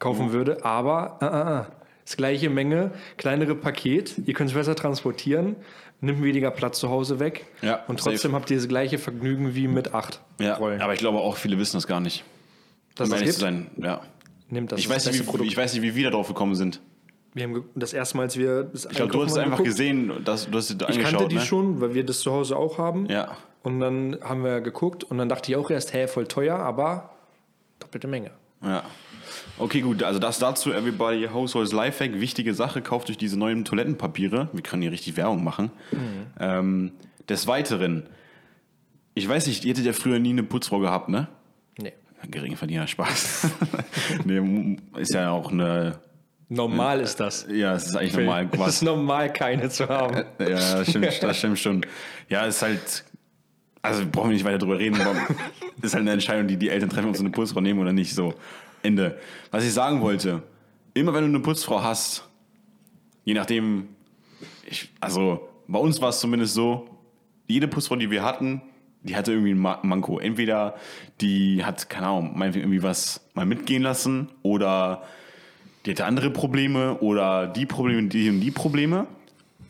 [0.00, 0.32] kaufen Mhm.
[0.32, 0.64] würde.
[0.64, 1.79] Aber äh, äh, äh.
[2.10, 5.54] Das gleiche Menge, kleinere Paket, ihr könnt es besser transportieren,
[6.00, 7.46] nimmt weniger Platz zu Hause weg.
[7.62, 8.34] Ja, und trotzdem safe.
[8.34, 10.80] habt ihr das gleiche Vergnügen wie mit acht Ja, Rollen.
[10.80, 12.24] aber ich glaube auch viele wissen das gar nicht.
[12.96, 14.00] Dass um das ehrlich zu sein, ja.
[14.48, 16.56] nimmt das Ich das weiß, nicht, wie, ich weiß nicht, wie wir da drauf gekommen
[16.56, 16.80] sind.
[17.32, 20.10] Wir haben das erste Mal, als wir das Ich glaube, du hast es einfach gesehen,
[20.24, 21.10] dass, du hast es Ich angeschaut.
[21.12, 21.42] kannte die ne?
[21.42, 23.06] schon, weil wir das zu Hause auch haben.
[23.06, 23.36] Ja.
[23.62, 27.10] Und dann haben wir geguckt und dann dachte ich auch erst, hä, voll teuer, aber
[27.78, 28.32] doppelte Menge.
[28.64, 28.82] Ja.
[29.58, 30.02] Okay, gut.
[30.02, 32.20] Also das dazu, Everybody Households Lifehack.
[32.20, 34.48] Wichtige Sache, kauft euch diese neuen Toilettenpapiere.
[34.52, 35.70] Wir können hier richtig Werbung machen.
[36.38, 36.92] Ähm,
[37.28, 38.04] des Weiteren,
[39.14, 41.28] ich weiß nicht, ihr hättet ja früher nie eine Putzfrau gehabt, ne?
[41.78, 41.92] Nee.
[42.28, 43.48] Geringverdiener Spaß.
[44.24, 45.98] nee, ist ja auch eine...
[46.52, 47.46] Normal ist das.
[47.48, 48.48] Ja, es ist eigentlich normal.
[48.66, 50.24] Es ist normal, keine zu haben.
[50.40, 51.86] Ja, das stimmt, das stimmt schon.
[52.28, 53.04] Ja, ist halt.
[53.82, 55.14] Also brauchen wir nicht weiter drüber reden, aber
[55.82, 58.12] ist halt eine Entscheidung, die die Eltern treffen, ob sie eine Putzfrau nehmen oder nicht.
[58.14, 58.34] So,
[58.82, 59.18] Ende.
[59.50, 60.42] Was ich sagen wollte,
[60.94, 62.24] immer wenn du eine Putzfrau hast,
[63.24, 63.88] je nachdem,
[64.68, 66.88] ich, also bei uns war es zumindest so,
[67.46, 68.62] jede Putzfrau, die wir hatten,
[69.02, 70.18] die hatte irgendwie ein Ma- Manko.
[70.18, 70.74] Entweder
[71.20, 75.02] die hat, keine Ahnung, irgendwie was mal mitgehen lassen oder
[75.86, 79.06] die hatte andere Probleme oder die Probleme, die und die Probleme.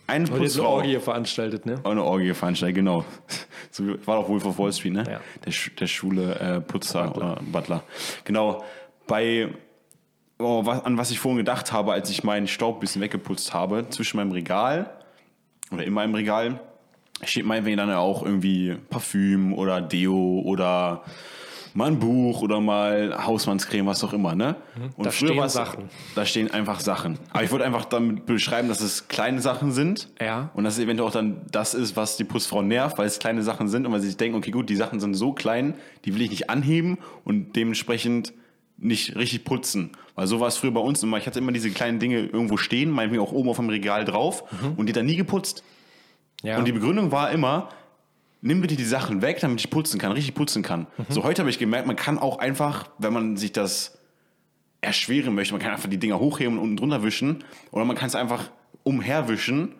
[0.08, 0.68] Eine Und jetzt eine Putzfrau.
[0.74, 1.80] Orgie veranstaltet, ne?
[1.84, 3.04] Eine Orgie veranstaltet, genau.
[3.72, 5.04] So war doch Wolf of Wall Street, ne?
[5.08, 5.20] Ja.
[5.46, 7.84] Der, der schwule äh, Putzer oder Butler.
[8.24, 8.64] Genau.
[9.10, 9.48] Bei
[10.38, 13.52] oh, was, an was ich vorhin gedacht habe, als ich meinen Staub ein bisschen weggeputzt
[13.52, 14.88] habe, zwischen meinem Regal
[15.72, 16.60] oder in meinem Regal
[17.24, 21.02] steht meinetwegen dann ja auch irgendwie Parfüm oder Deo oder
[21.74, 24.54] mal ein Buch oder mal Hausmannscreme, was auch immer, ne?
[24.96, 25.90] Und Da stehen war's- Sachen.
[26.14, 27.18] Da stehen einfach Sachen.
[27.32, 30.08] Aber ich wollte einfach damit beschreiben, dass es kleine Sachen sind.
[30.20, 30.50] Ja.
[30.54, 33.42] Und dass es eventuell auch dann das ist, was die Putzfrau nervt, weil es kleine
[33.42, 36.14] Sachen sind und weil sie sich denken, okay, gut, die Sachen sind so klein, die
[36.14, 38.32] will ich nicht anheben und dementsprechend
[38.80, 39.90] nicht richtig putzen.
[40.14, 41.18] Weil so war es früher bei uns immer.
[41.18, 44.44] Ich hatte immer diese kleinen Dinge irgendwo stehen, meinetwegen auch oben auf dem Regal drauf
[44.76, 45.62] und die dann nie geputzt.
[46.42, 46.58] Ja.
[46.58, 47.68] Und die Begründung war immer,
[48.40, 50.86] nimm bitte die Sachen weg, damit ich putzen kann, richtig putzen kann.
[51.08, 53.98] So heute habe ich gemerkt, man kann auch einfach, wenn man sich das
[54.80, 58.08] erschweren möchte, man kann einfach die Dinger hochheben und unten drunter wischen oder man kann
[58.08, 58.50] es einfach
[58.82, 59.74] umherwischen.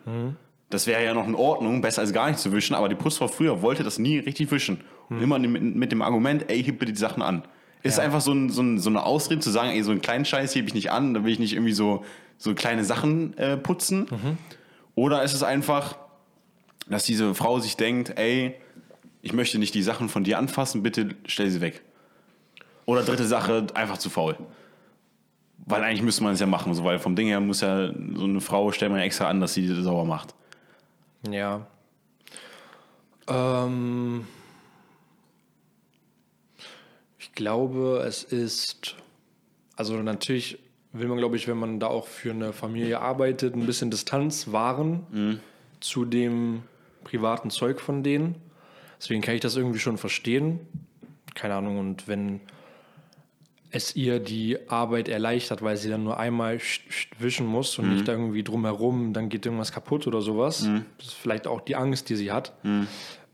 [0.69, 3.27] Das wäre ja noch in Ordnung, besser als gar nicht zu wischen, aber die Putzfrau
[3.27, 4.81] früher wollte das nie richtig wischen.
[5.09, 7.43] Und immer mit, mit dem Argument, ey, heb bitte die Sachen an.
[7.83, 8.03] Ist Ja.
[8.03, 10.53] einfach so, ein, so, ein, so eine Ausrede zu sagen, ey, so einen kleinen Scheiß
[10.55, 12.03] hebe ich nicht an, da will ich nicht irgendwie so,
[12.37, 14.07] so kleine Sachen äh, putzen.
[14.95, 15.95] Oder ist es einfach,
[16.87, 18.55] dass diese Frau sich denkt, ey,
[19.21, 21.81] ich möchte nicht die Sachen von dir anfassen, bitte stell sie weg.
[22.85, 24.35] Oder dritte Sache, einfach zu faul.
[25.65, 28.23] Weil eigentlich müsste man es ja machen, so, weil vom Ding her muss ja so
[28.23, 30.33] eine Frau, stellt man ja extra an, dass sie die sauber macht.
[31.29, 31.67] Ja.
[33.27, 34.25] Ähm,
[37.31, 38.95] ich glaube, es ist,
[39.77, 40.59] also natürlich
[40.93, 44.51] will man, glaube ich, wenn man da auch für eine Familie arbeitet, ein bisschen Distanz
[44.51, 45.37] wahren
[45.79, 46.63] zu dem
[47.05, 48.35] privaten Zeug von denen.
[48.99, 50.59] Deswegen kann ich das irgendwie schon verstehen.
[51.33, 52.41] Keine Ahnung, und wenn
[53.71, 57.89] es ihr die Arbeit erleichtert, weil sie dann nur einmal sch- sch- wischen muss und
[57.93, 60.67] nicht irgendwie drumherum, dann geht irgendwas kaputt oder sowas.
[60.97, 62.51] Das ist vielleicht auch die Angst, die sie hat.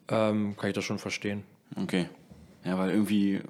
[0.09, 1.43] Ähm, kann ich das schon verstehen.
[1.75, 2.07] Okay.
[2.63, 3.41] Ja, weil irgendwie,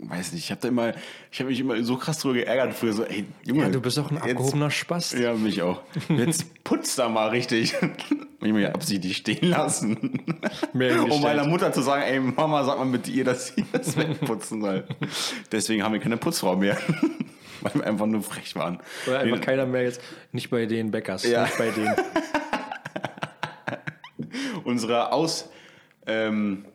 [0.00, 0.92] weiß nicht, ich habe da immer,
[1.32, 3.62] ich habe mich immer so krass drüber geärgert früher, so, ey, Junge.
[3.62, 5.14] Ja, du bist auch ein jetzt- abgehobener Spast.
[5.14, 5.80] Ja, mich auch.
[6.08, 7.74] Jetzt putzt da mal richtig.
[8.42, 10.22] Ich mir absichtlich stehen lassen.
[10.74, 14.60] Um meiner Mutter zu sagen, ey Mama, sag mal mit ihr, dass sie das wegputzen
[14.60, 14.84] soll.
[15.50, 16.76] Deswegen haben wir keine Putzfrau mehr.
[17.62, 18.78] Weil wir einfach nur frech waren.
[19.06, 20.00] Oder einfach keiner mehr jetzt,
[20.32, 21.44] nicht bei den Bäckers, Ja.
[21.44, 21.94] nicht bei denen.
[24.64, 25.48] Unsere Aus,
[26.06, 26.66] ähm,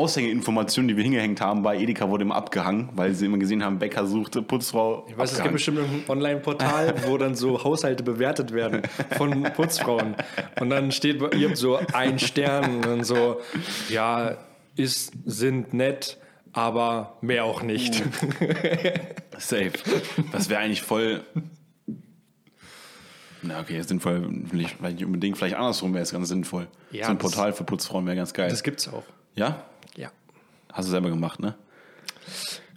[0.00, 3.78] Aushängeinformation, die wir hingehängt haben bei Edeka, wurde immer abgehangen, weil sie immer gesehen haben,
[3.78, 5.06] Bäcker suchte Putzfrau.
[5.08, 5.52] Ich weiß, es gibt abgehangen.
[5.52, 8.82] bestimmt irgendein Online-Portal, wo dann so Haushalte bewertet werden
[9.18, 10.14] von Putzfrauen.
[10.58, 13.40] Und dann steht ihr so ein Stern und dann so,
[13.90, 14.38] ja,
[14.76, 16.16] ist, sind nett,
[16.52, 18.02] aber mehr auch nicht.
[19.38, 19.72] Safe.
[20.32, 21.22] Das wäre eigentlich voll.
[23.42, 24.28] Na, okay, sinnvoll.
[24.50, 26.68] Vielleicht vielleicht nicht unbedingt, vielleicht andersrum wäre es ganz sinnvoll.
[26.90, 28.48] Ja, so ein Portal für Putzfrauen wäre ganz geil.
[28.48, 29.04] Das gibt's auch.
[29.34, 29.64] ja?
[30.72, 31.54] Hast du selber gemacht, ne?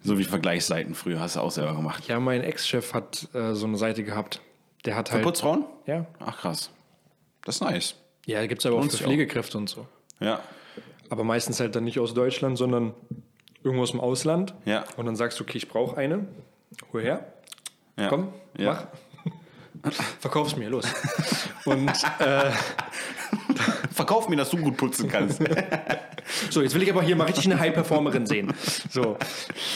[0.04, 2.08] So wie Vergleichsseiten früher hast du auch selber gemacht.
[2.08, 4.42] Ja, mein Ex-Chef hat äh, so eine Seite gehabt.
[4.86, 5.24] Der hat Für halt.
[5.24, 5.66] Putzfrauen?
[5.86, 6.06] Ja.
[6.20, 6.72] Ach krass.
[7.46, 7.96] Das ist nice.
[8.26, 9.08] Ja, da gibt's aber auch für sich auch.
[9.08, 9.88] Pflegekräfte und so.
[10.20, 10.42] Ja.
[11.10, 12.94] Aber meistens halt dann nicht aus Deutschland, sondern
[13.64, 14.54] irgendwo aus dem Ausland.
[14.66, 14.84] Ja.
[14.98, 16.28] Und dann sagst du, okay, ich brauche eine.
[16.92, 17.34] Hol her.
[17.98, 18.08] ja.
[18.10, 18.90] Komm, ja.
[19.84, 19.92] mach.
[20.20, 20.86] Verkauf's mir, los.
[21.66, 22.52] Und äh,
[23.94, 25.42] Verkauf mir, dass du gut putzen kannst.
[26.50, 28.54] so, jetzt will ich aber hier mal richtig eine High-Performerin sehen.
[28.90, 29.18] So.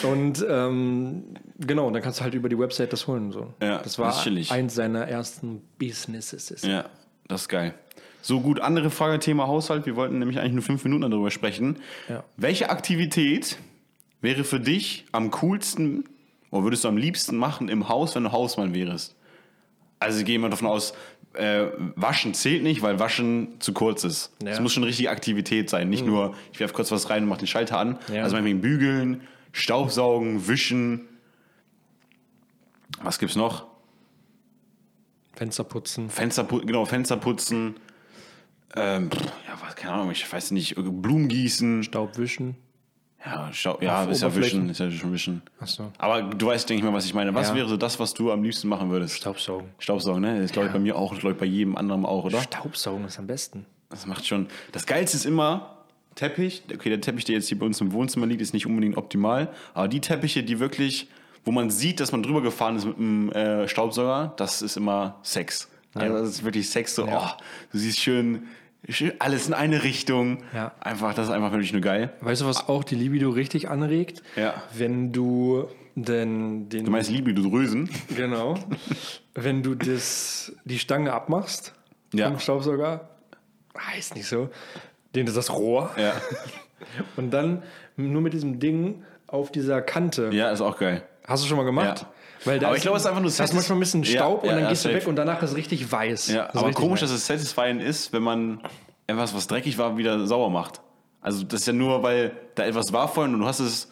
[0.04, 1.24] Und ähm,
[1.60, 3.32] genau, dann kannst du halt über die Website das holen.
[3.32, 3.54] So.
[3.62, 6.62] Ja, das war das eins seiner ersten Businesses.
[6.64, 6.86] ja,
[7.28, 7.74] das ist geil.
[8.22, 9.86] So gut, andere Frage, Thema Haushalt.
[9.86, 11.78] Wir wollten nämlich eigentlich nur fünf Minuten darüber sprechen.
[12.10, 12.24] Ja.
[12.36, 13.58] Welche Aktivität
[14.22, 16.04] wäre für dich am coolsten
[16.52, 19.16] oder würdest du am liebsten machen im Haus, wenn du Hausmann wärst?
[20.00, 20.94] Also gehen wir davon aus,
[21.38, 24.32] äh, Waschen zählt nicht, weil Waschen zu kurz ist.
[24.40, 24.56] Es Ja.
[24.58, 24.64] Mhm.
[24.64, 25.90] muss schon richtige Aktivität sein.
[25.90, 28.00] Nicht nur, ich werfe kurz was rein und mache den Schalter an.
[28.14, 28.24] Ja.
[28.24, 29.22] Also meinetwegen bügeln,
[29.52, 31.08] Staubsaugen, wischen.
[33.02, 33.66] Was gibt's noch?
[35.36, 36.10] Fenster putzen.
[36.10, 37.76] Fenster, genau, Fenster putzen.
[38.76, 39.10] Ähm,
[39.48, 41.84] ja, was, keine Ahnung, ich weiß nicht, Blumen gießen.
[41.84, 42.56] Staub wischen.
[43.28, 45.42] Ja, Staub, ja ist ja wischen, ist ja schon wischen.
[45.60, 45.92] Achso.
[45.98, 47.34] Aber du weißt, denke ich mal, was ich meine.
[47.36, 47.56] Was Ja.
[47.56, 49.16] wäre so das, was du am liebsten machen würdest?
[49.18, 49.68] Staubsaugen.
[49.80, 50.42] Staubsaugen, ne?
[50.42, 52.42] Das glaube ich bei mir auch, das glaube ich bei jedem anderen auch, oder?
[52.42, 53.66] Staubsaugen ist am besten.
[53.90, 54.48] Das macht schon.
[54.72, 55.78] Das Geilste ist immer
[56.16, 56.64] Teppich.
[56.74, 59.50] Okay, der Teppich, der jetzt hier bei uns im Wohnzimmer liegt, ist nicht unbedingt optimal.
[59.74, 61.08] Aber die Teppiche, die wirklich,
[61.46, 65.16] wo man sieht, dass man drüber gefahren ist mit dem äh, Staubsauger, das ist immer
[65.22, 65.70] Sex.
[65.94, 66.96] Also das ist wirklich Sex.
[66.96, 67.36] So, Ja.
[67.38, 68.44] oh, du siehst schön
[69.20, 70.44] alles in eine Richtung.
[70.54, 70.74] Ja.
[70.80, 72.14] Einfach, das ist einfach wirklich nur geil.
[72.22, 74.24] Weißt du, was auch die Libido richtig anregt?
[74.36, 74.54] Ja.
[74.74, 76.86] Wenn du denn den.
[76.86, 77.90] Du meinst Drösen?
[78.16, 78.56] Genau.
[79.34, 81.74] Wenn du das, die Stange abmachst
[82.14, 82.30] Ja.
[82.30, 83.10] vom Staubsauger,
[83.78, 84.50] heißt nicht so,
[85.16, 85.92] den ist das Rohr.
[85.98, 86.14] Ja.
[87.16, 87.64] Und dann
[87.96, 91.04] nur mit diesem Ding auf dieser Kante Ja, ist auch geil.
[91.28, 92.02] Hast du schon mal gemacht?
[92.02, 92.14] Ja.
[92.46, 93.80] Weil da Aber ich glaube, es ist einfach nur Da hast du Satis- manchmal ein
[93.82, 95.02] bisschen Ja, Staub ja, und dann ja, gehst du safe.
[95.02, 96.28] weg und danach ist es richtig weiß.
[96.30, 97.10] Ja, Das aber komisch, nice.
[97.12, 98.62] dass es satisfying ist, wenn man
[99.08, 100.82] etwas, was dreckig war, wieder sauber macht.
[101.22, 103.92] Also das ist ja nur, weil da etwas war vorhin und du hast es,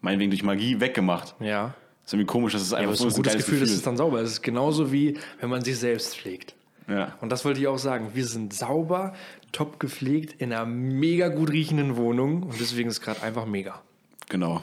[0.00, 1.34] meinetwegen durch Magie, weggemacht.
[1.40, 1.74] Ja.
[2.04, 3.70] ist irgendwie komisch, dass es Ja, einfach es so ist ein gutes geiles Gefühl, dass
[3.70, 4.26] es dann sauber ist.
[4.28, 6.54] Es ist genauso wie, wenn man sich selbst pflegt.
[6.88, 7.12] Ja.
[7.20, 8.10] Und das wollte ich auch sagen.
[8.14, 9.14] Wir sind sauber,
[9.52, 13.80] top gepflegt, in einer mega gut riechenden Wohnung und deswegen ist es gerade einfach mega.
[14.28, 14.62] Genau.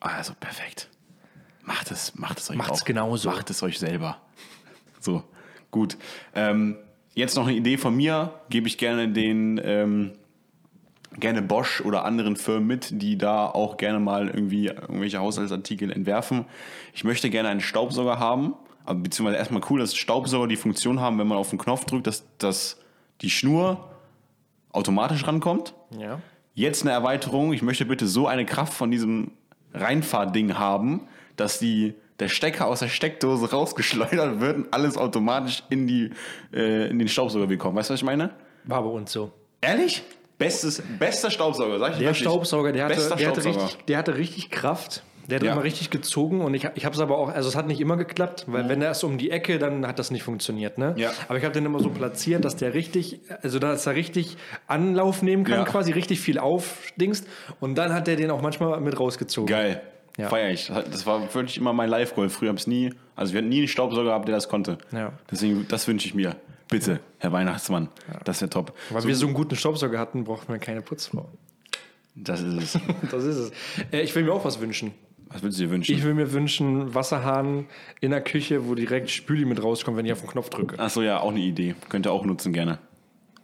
[0.00, 0.88] Also perfekt.
[1.64, 2.84] Macht es, macht es euch Macht's auch.
[2.84, 3.30] genauso.
[3.30, 4.18] Macht es euch selber.
[5.00, 5.22] So,
[5.70, 5.96] gut.
[6.34, 6.76] Ähm,
[7.14, 8.32] jetzt noch eine Idee von mir.
[8.50, 10.12] Gebe ich gerne den ähm,
[11.18, 16.44] gerne Bosch oder anderen Firmen mit, die da auch gerne mal irgendwie irgendwelche Haushaltsartikel entwerfen.
[16.92, 21.18] Ich möchte gerne einen Staubsauger haben, aber beziehungsweise erstmal cool, dass Staubsauger die Funktion haben,
[21.18, 22.78] wenn man auf den Knopf drückt, dass, dass
[23.20, 23.90] die Schnur
[24.72, 25.74] automatisch rankommt.
[25.98, 26.20] Ja.
[26.54, 27.52] Jetzt eine Erweiterung.
[27.52, 29.32] Ich möchte bitte so eine Kraft von diesem
[29.72, 31.02] Reinfahrding haben,
[31.36, 36.10] dass die, der Stecker aus der Steckdose rausgeschleudert wird und alles automatisch in, die,
[36.52, 37.76] äh, in den Staubsauger bekommt.
[37.76, 38.30] Weißt du, was ich meine?
[38.64, 39.30] War bei uns so.
[39.60, 40.02] Ehrlich?
[40.38, 42.18] Bestes, bester Staubsauger, sag ich Der wirklich.
[42.22, 43.64] Staubsauger, der hatte, der, hatte Staubsauger.
[43.66, 45.02] richtig, der hatte richtig Kraft.
[45.28, 45.52] Der hat Ja.
[45.52, 47.96] immer richtig gezogen und ich, ich habe es aber auch, also es hat nicht immer
[47.96, 50.90] geklappt, weil wenn er ist um die Ecke, dann hat das nicht funktioniert, ne?
[50.90, 50.98] Mhm.
[50.98, 51.12] Ja.
[51.28, 55.22] Aber ich habe den immer so platziert, dass der richtig, also dass er richtig Anlauf
[55.22, 55.64] nehmen kann, Ja.
[55.64, 57.26] quasi richtig viel aufdingst
[57.60, 59.46] und dann hat der den auch manchmal mit rausgezogen.
[59.46, 59.80] Geil.
[60.16, 60.28] Ja.
[60.28, 60.68] Feier ich.
[60.68, 62.28] Das war wirklich immer mein Live-Goal.
[62.28, 64.78] Früher habe ich nie, also wir hatten nie einen Staubsauger gehabt, der das konnte.
[64.92, 65.12] Ja.
[65.30, 66.36] Deswegen, das wünsche ich mir.
[66.68, 67.88] Bitte, Herr Weihnachtsmann.
[68.24, 68.74] Das wäre top.
[68.90, 71.28] Weil wir so einen guten Staubsauger hatten, brauchten wir keine Putzfrau.
[72.14, 72.82] Das ist es.
[73.10, 73.52] Das ist es.
[73.92, 74.92] Äh, ich will mir auch was wünschen.
[75.28, 75.94] Was würdest du dir wünschen?
[75.94, 77.66] Ich will mir wünschen, Wasserhahn
[78.00, 80.78] in der Küche, wo direkt Spüli mit rauskommt, wenn ich auf den Knopf drücke.
[80.78, 81.74] Achso, ja, auch eine Idee.
[81.88, 82.78] Könnt ihr auch nutzen gerne.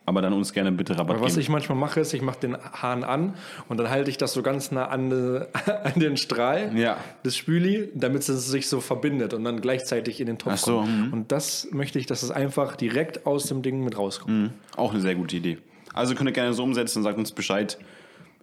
[0.06, 1.40] Aber dann uns gerne bitte Rabatt Was geben.
[1.42, 3.34] ich manchmal mache, ist, ich mache den Hahn an
[3.68, 5.12] und dann halte ich das so ganz nah an,
[5.84, 6.96] an den Strahl Ja.
[7.24, 10.80] des Spüli, damit es sich so verbindet und dann gleichzeitig in den Topf Ach so,
[10.82, 10.84] mhm.
[10.86, 11.12] kommt.
[11.12, 14.50] Und das möchte ich, dass es einfach direkt aus dem Ding mit rauskommt.
[14.76, 15.58] Auch eine sehr gute Idee.
[15.94, 17.78] Also könnt ihr gerne so umsetzen und sagt uns Bescheid.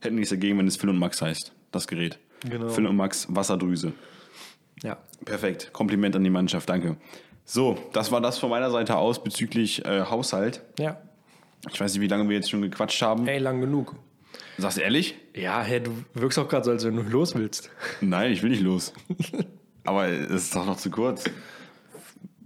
[0.01, 2.19] Hätten nichts dagegen, wenn es Phil und Max heißt, das Gerät.
[2.47, 2.69] Genau.
[2.69, 3.93] Phil und Max Wasserdrüse.
[4.83, 4.97] Ja.
[5.25, 5.71] Perfekt.
[5.73, 6.97] Kompliment an die Mannschaft, danke.
[7.45, 10.61] So, das war das von meiner Seite aus bezüglich äh, Haushalt.
[10.77, 10.97] Ja.
[11.71, 13.27] Ich weiß nicht, wie lange wir jetzt schon gequatscht haben.
[13.27, 13.95] Ey, lang genug.
[14.57, 15.15] Sagst du ehrlich?
[15.35, 17.69] Ja, hey, du wirkst auch gerade so, als wenn du los willst.
[18.01, 18.93] Nein, ich will nicht los.
[19.83, 21.25] Aber es ist doch noch zu kurz.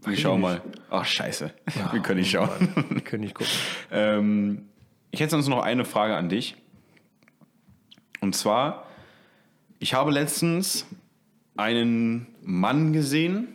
[0.10, 0.62] Ich schau mal.
[0.89, 1.54] Ach, scheiße.
[1.91, 2.50] wir können nicht schauen.
[2.89, 3.52] Wir können nicht gucken.
[3.91, 4.69] Ähm,
[5.12, 6.56] ich hätte sonst noch eine Frage an dich.
[8.21, 8.88] Und zwar,
[9.80, 10.86] ich habe letztens
[11.58, 13.50] einen Mann gesehen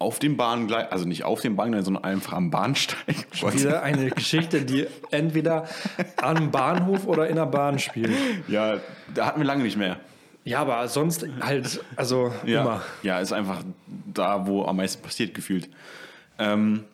[0.00, 3.26] auf dem Bahngleis, also nicht auf dem Bahngleis, sondern einfach am Bahnsteig.
[3.52, 5.68] Wieder eine Geschichte, die entweder
[6.16, 8.10] am Bahnhof oder in der Bahn spielt.
[8.48, 8.78] Ja,
[9.14, 10.00] da hatten wir lange nicht mehr.
[10.44, 12.82] Ja, aber sonst halt, also Ja, immer.
[13.02, 13.62] ja ist einfach
[14.12, 15.68] da, wo am meisten passiert, gefühlt.
[16.38, 16.84] Ähm,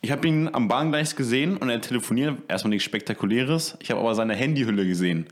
[0.00, 2.38] ich habe ihn am Bahngleis gesehen und er telefoniert.
[2.46, 3.76] Erstmal nichts Spektakuläres.
[3.80, 5.26] Ich habe aber seine Handyhülle gesehen.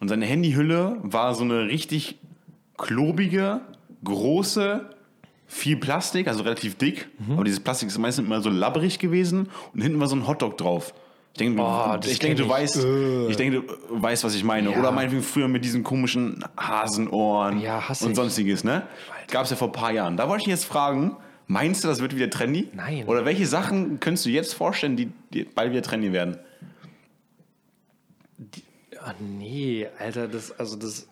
[0.00, 2.18] Und seine Handyhülle war so eine richtig
[2.76, 3.60] klobige,
[4.02, 4.90] große,
[5.48, 7.08] viel Plastik, also relativ dick.
[7.18, 7.32] Mhm.
[7.34, 10.56] Aber dieses Plastik ist meistens immer so labbrig gewesen und hinten war so ein Hotdog
[10.58, 10.94] drauf.
[11.32, 12.48] Ich denke, Oh, du, das ich denke, du ich.
[12.50, 13.26] weißt, Äh.
[13.28, 14.70] ich denke, du weißt, was ich meine.
[14.72, 14.78] Ja.
[14.78, 18.82] Oder meinetwegen früher mit diesen komischen Hasenohren Ja, und sonstiges, ne?
[19.30, 20.16] Gab es ja vor ein paar Jahren.
[20.16, 22.68] Da wollte ich jetzt fragen, meinst du, das wird wieder trendy?
[22.74, 23.04] Nein.
[23.06, 26.38] Oder welche Sachen könntest du jetzt vorstellen, die, die bald wieder trendy werden?
[29.00, 31.06] Ah, nee, Alter, das, also das.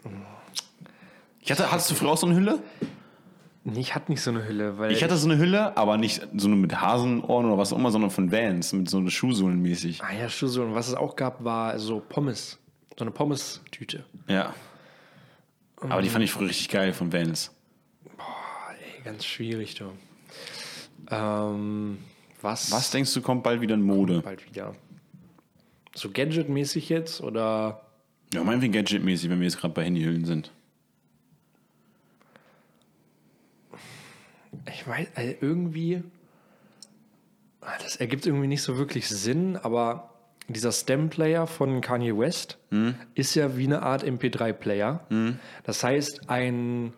[1.40, 2.58] Ich hatte, hattest du früher auch so eine Hülle?
[3.68, 4.92] Nee, ich hatte nicht so eine Hülle, weil.
[4.92, 7.90] Ich hatte so eine Hülle, aber nicht so eine mit Hasenohren oder was auch immer,
[7.90, 10.00] sondern von Vans, mit so einer Schuhsohlen mäßig.
[10.04, 10.26] ah ja.
[10.26, 12.60] Und was es auch gab, war so Pommes.
[12.96, 14.04] So eine Pommes-Tüte.
[14.28, 14.54] Ja.
[15.80, 17.50] Aber die fand ich früher richtig geil von Vans.
[18.18, 18.22] Ah,
[18.70, 19.86] ey, ganz schwierig, du.
[21.10, 21.98] Ähm,
[22.40, 22.70] was?
[22.70, 24.20] Was denkst du, kommt bald wieder in Mode?
[24.20, 24.76] Bald wieder.
[25.92, 27.80] So Gadget-mäßig jetzt oder.
[28.32, 30.52] Ja, meinetwegen Gadget-mäßig, wenn wir jetzt gerade bei Handyhüllen sind.
[34.68, 36.02] Ich weiß, also irgendwie.
[37.60, 40.10] ah, Das ergibt irgendwie nicht so wirklich Sinn, aber
[40.48, 42.58] dieser Stem-Player von Kanye West
[43.14, 45.04] ist ja wie eine Art MP3-Player.
[45.64, 46.92] Das heißt, ein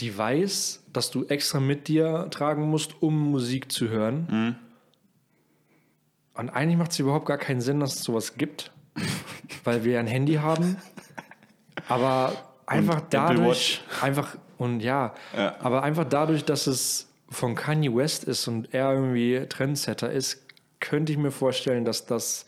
[0.00, 4.56] Device, das du extra mit dir tragen musst, um Musik zu hören.
[6.34, 8.72] Und eigentlich macht es überhaupt gar keinen Sinn, dass es sowas gibt,
[9.64, 10.76] weil wir ein Handy haben.
[11.88, 12.32] Aber
[12.66, 15.54] einfach Apple dadurch, einfach und ja, Ja.
[15.60, 20.44] aber einfach dadurch, dass es von Kanye West ist und er irgendwie Trendsetter ist,
[20.80, 22.46] könnte ich mir vorstellen, dass das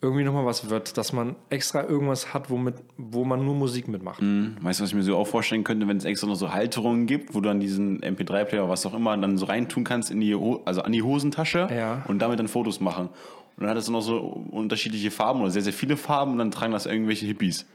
[0.00, 4.20] irgendwie nochmal was wird, dass man extra irgendwas hat, womit, wo man nur Musik mitmacht.
[4.20, 6.52] Hm, Weißt du, was ich mir so auch vorstellen könnte, wenn es extra noch so
[6.52, 10.20] Halterungen gibt, wo du dann diesen MP3-Player, was auch immer, dann so reintun kannst in
[10.20, 12.04] die, also an die Hosentasche Ja.
[12.08, 13.08] und damit dann Fotos machen.
[13.56, 14.18] Und dann hat es noch so
[14.50, 17.66] unterschiedliche Farben oder sehr, sehr viele Farben und dann tragen das irgendwelche Hippies.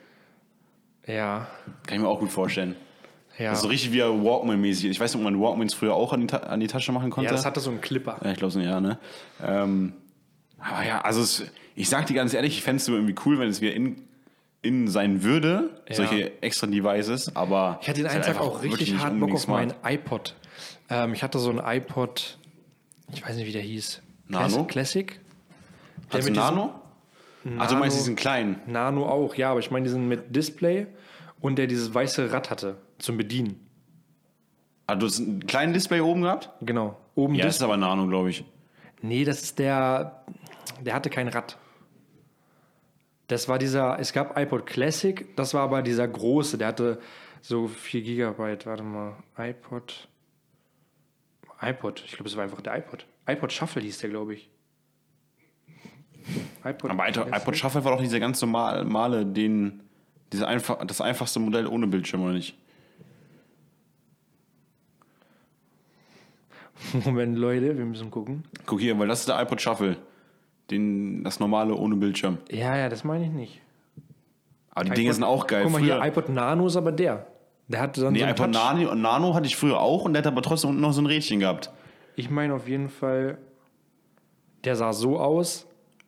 [1.05, 1.47] Ja,
[1.85, 2.75] Kann ich mir auch gut vorstellen.
[3.37, 3.49] Ja.
[3.51, 4.89] Das ist so richtig wie Walkman-mäßig.
[4.89, 7.09] Ich weiß nicht, ob man Walkmans früher auch an die, Ta an die Tasche machen
[7.09, 7.29] konnte.
[7.29, 8.17] ja, das hatte so einen Clipper.
[8.23, 8.97] Ja, ich glaube so, ja, ne?
[9.45, 9.93] Ähm,
[10.59, 11.43] aber ja, also es,
[11.75, 14.01] ich sag dir ganz ehrlich, ich fände es irgendwie cool, wenn es wieder in,
[14.63, 15.95] in sein würde, Ja.
[15.95, 17.77] solche extra Devices, aber.
[17.81, 20.35] Ich hatte den einen halt Tag auch richtig hart Bock auf meinen iPod.
[20.89, 22.37] Ähm, ich hatte so einen iPod,
[23.13, 24.01] ich weiß nicht, wie der hieß.
[24.29, 24.63] Nano?
[24.65, 25.19] Classic?
[26.11, 26.73] Der Hast du diesem- Nano?
[27.59, 28.59] Ach, du meinst diesen kleinen.
[28.65, 30.87] Nano auch, ja, aber ich meine diesen mit Display
[31.39, 33.59] und der dieses weiße Rad hatte zum Bedienen.
[34.87, 36.49] Ah, du hast einen kleinen Display oben gehabt?
[36.61, 36.97] Genau.
[37.15, 38.45] Oben Ja, das ist aber Nano, glaube ich.
[39.01, 40.23] Nee, das ist der,
[40.81, 41.57] der hatte kein Rad.
[43.27, 46.99] Das war dieser, es gab iPod Classic, das war aber dieser große, der hatte
[47.41, 50.07] so 4 Gigabyte, warte mal, iPod,
[51.61, 53.05] iPod, ich glaube, es war einfach der iPod.
[53.27, 54.49] iPod Shuffle hieß der, glaube ich.
[56.63, 59.81] iPod Aber iPod, iPod Shuffle war doch dieser ganz normal- normale, den,
[60.31, 62.57] diese einfach, das einfachste Modell ohne Bildschirm, oder nicht?
[67.05, 68.43] Moment, Leute, wir müssen gucken.
[68.65, 69.97] Guck hier, weil das ist der iPod Shuffle.
[70.71, 72.37] Den, das normale ohne Bildschirm.
[72.51, 73.61] Ja, ja, das meine ich nicht.
[74.71, 75.63] Aber die Dinge sind auch geil.
[75.63, 77.25] Guck mal Früher- hier, iPod Nano ist aber der.
[77.69, 78.51] Der hatte dann Nee, so einen iPod.
[78.51, 81.05] Nano, Nano hatte ich früher auch und der hat aber trotzdem unten noch so ein
[81.05, 81.71] Rädchen gehabt.
[82.15, 83.37] Ich meine auf jeden Fall,
[84.63, 85.65] der sah so aus,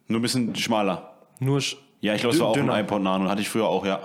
[0.08, 1.13] Nur ein bisschen schmaler.
[1.39, 2.73] nur sch- Ja, ich glaube, es war auch dünner.
[2.73, 3.29] ein iPod Nano.
[3.29, 3.99] Hatte ich früher auch, ja.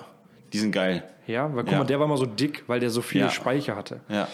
[0.52, 1.04] Die sind geil.
[1.26, 1.78] Ja, weil guck Ja.
[1.78, 3.30] mal, der war mal so dick, weil der so viel Ja.
[3.30, 4.00] Speicher hatte.
[4.08, 4.28] Ja.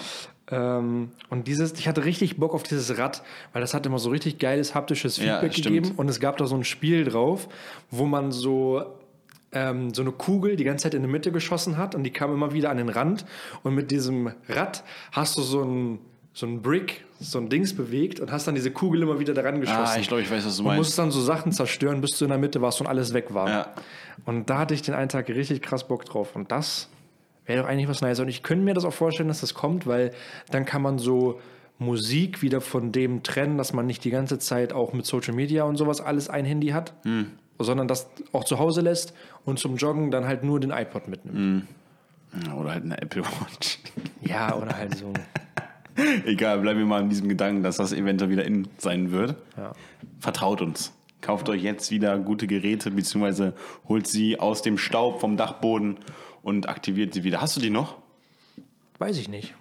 [0.50, 4.10] Ähm, und dieses, ich hatte richtig Bock auf dieses Rad, weil das hat immer so
[4.10, 5.76] richtig geiles haptisches Ja, Feedback stimmt.
[5.76, 5.94] gegeben.
[5.96, 7.48] Und es gab da so ein Spiel drauf,
[7.90, 8.84] wo man so,
[9.52, 12.32] ähm, so eine Kugel die ganze Zeit in die Mitte geschossen hat und die kam
[12.32, 13.24] immer wieder an den Rand.
[13.62, 14.82] Und mit diesem Rad
[15.12, 15.98] hast du so ein,
[16.32, 19.60] so ein Brick, so ein Dings bewegt und hast dann diese Kugel immer wieder daran
[19.60, 19.80] geschossen.
[19.84, 20.78] Ah, ich glaube, ich weiß, was du Du meinst.
[20.78, 23.48] musst dann so Sachen zerstören, bis du in der Mitte warst und alles weg war.
[23.48, 23.66] Ja.
[24.26, 26.34] Und da hatte ich den einen Tag richtig krass Bock drauf.
[26.36, 26.88] Und das
[27.46, 28.20] wäre doch eigentlich was Nice.
[28.20, 30.12] Und ich könnte mir das auch vorstellen, dass das kommt, weil
[30.50, 31.40] dann kann man so
[31.78, 35.64] Musik wieder von dem trennen, dass man nicht die ganze Zeit auch mit Social Media
[35.64, 37.28] und sowas alles ein Handy hat, Hm.
[37.58, 41.66] sondern das auch zu Hause lässt und zum Joggen dann halt nur den iPod mitnimmt.
[42.46, 43.78] Ja, Oder halt eine Apple Watch.
[44.22, 45.12] Ja, oder halt so.
[46.24, 49.34] Egal, bleiben wir mal in diesem Gedanken, dass das eventuell wieder in sein wird.
[49.56, 49.72] Ja.
[50.18, 50.92] Vertraut uns.
[51.20, 53.54] Kauft euch jetzt wieder gute Geräte, beziehungsweise
[53.88, 55.96] holt sie aus dem Staub vom Dachboden
[56.42, 57.40] und aktiviert sie wieder.
[57.40, 57.96] Hast du die noch?
[58.98, 59.54] Weiß ich nicht.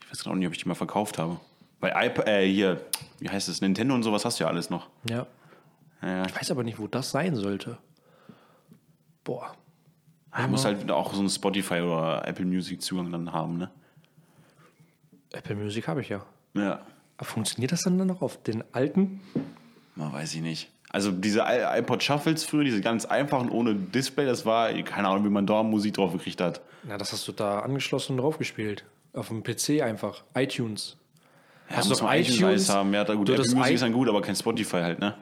[0.00, 1.38] Ich weiß gerade nicht, ob ich die mal verkauft habe.
[1.80, 2.84] Bei iPad, äh, hier,
[3.18, 4.88] wie heißt es, Nintendo und sowas hast du ja alles noch.
[5.08, 5.26] Ja.
[6.00, 6.26] Ja, ja.
[6.26, 7.78] Ich weiß aber nicht, wo das sein sollte.
[9.24, 9.56] Boah.
[10.36, 13.70] Du musst halt auch so einen Spotify oder Apple Music Zugang dann haben, ne?
[15.32, 16.24] Apple Music habe ich ja.
[16.54, 16.84] Ja.
[17.16, 19.20] Aber funktioniert das dann noch auf den alten?
[19.94, 20.70] Na, weiß ich nicht.
[20.92, 25.30] Also diese iPod Shuffles früher, diese ganz einfachen ohne Display, das war, keine Ahnung, wie
[25.30, 26.60] man da Musik drauf gekriegt hat.
[26.82, 28.84] Na, das hast du da angeschlossen und draufgespielt.
[29.14, 30.22] Auf dem PC einfach.
[30.34, 30.96] iTunes.
[31.70, 32.68] Ja, Hast du muss auf man iTunes iTunes?
[32.68, 32.92] haben.
[32.92, 35.14] Ja, da gut, Du, Apple das Music ist dann gut, aber kein Spotify halt, ne?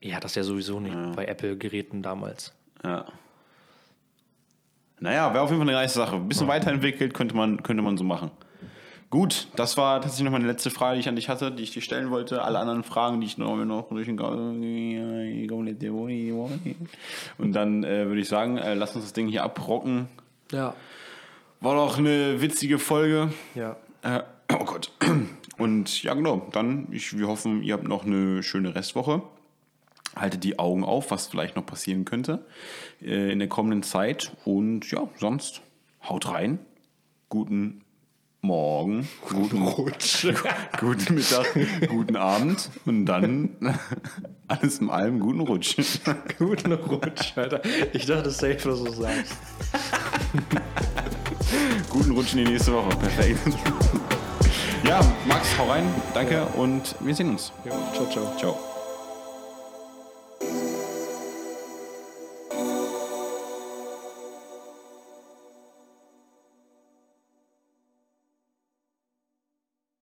[0.00, 2.52] Ja, das ja sowieso nicht bei Apple-Geräten damals.
[2.84, 3.04] Ja.
[5.00, 6.16] Naja, wäre auf jeden Fall eine nice Sache.
[6.16, 8.30] Ein bisschen weiterentwickelt könnte man, könnte man so machen.
[9.12, 11.70] Gut, das war tatsächlich noch meine letzte Frage, die ich an dich hatte, die ich
[11.70, 12.40] dir stellen wollte.
[12.40, 14.18] Alle anderen Fragen, die ich noch, noch durch den
[17.36, 20.08] Und dann äh, würde ich sagen, äh, lass uns das Ding hier abrocken.
[20.50, 20.74] Ja.
[21.60, 23.30] War doch eine witzige Folge.
[23.54, 23.76] Ja.
[24.00, 24.90] Äh, oh Gott.
[25.58, 26.48] Und ja, genau.
[26.52, 29.20] Dann, ich, wir hoffen, ihr habt noch eine schöne Restwoche.
[30.16, 32.46] Haltet die Augen auf, was vielleicht noch passieren könnte
[33.02, 34.32] äh, in der kommenden Zeit.
[34.46, 35.60] Und ja, sonst
[36.02, 36.60] haut rein.
[37.28, 37.81] Guten
[38.44, 40.26] Morgen, guten Rutsch.
[40.80, 41.46] guten Mittag,
[41.88, 43.50] guten Abend und dann
[44.48, 45.76] alles in allem guten Rutsch.
[46.38, 47.62] Guten Rutsch, Alter.
[47.92, 49.36] Ich dachte safe, was du sagst.
[51.88, 52.88] guten Rutsch in die nächste Woche.
[52.96, 53.38] Perfekt.
[54.84, 55.86] Ja, Max, hau rein.
[56.12, 57.52] Danke und wir sehen uns.
[57.64, 58.36] Jo, ciao, ciao.
[58.36, 58.71] Ciao.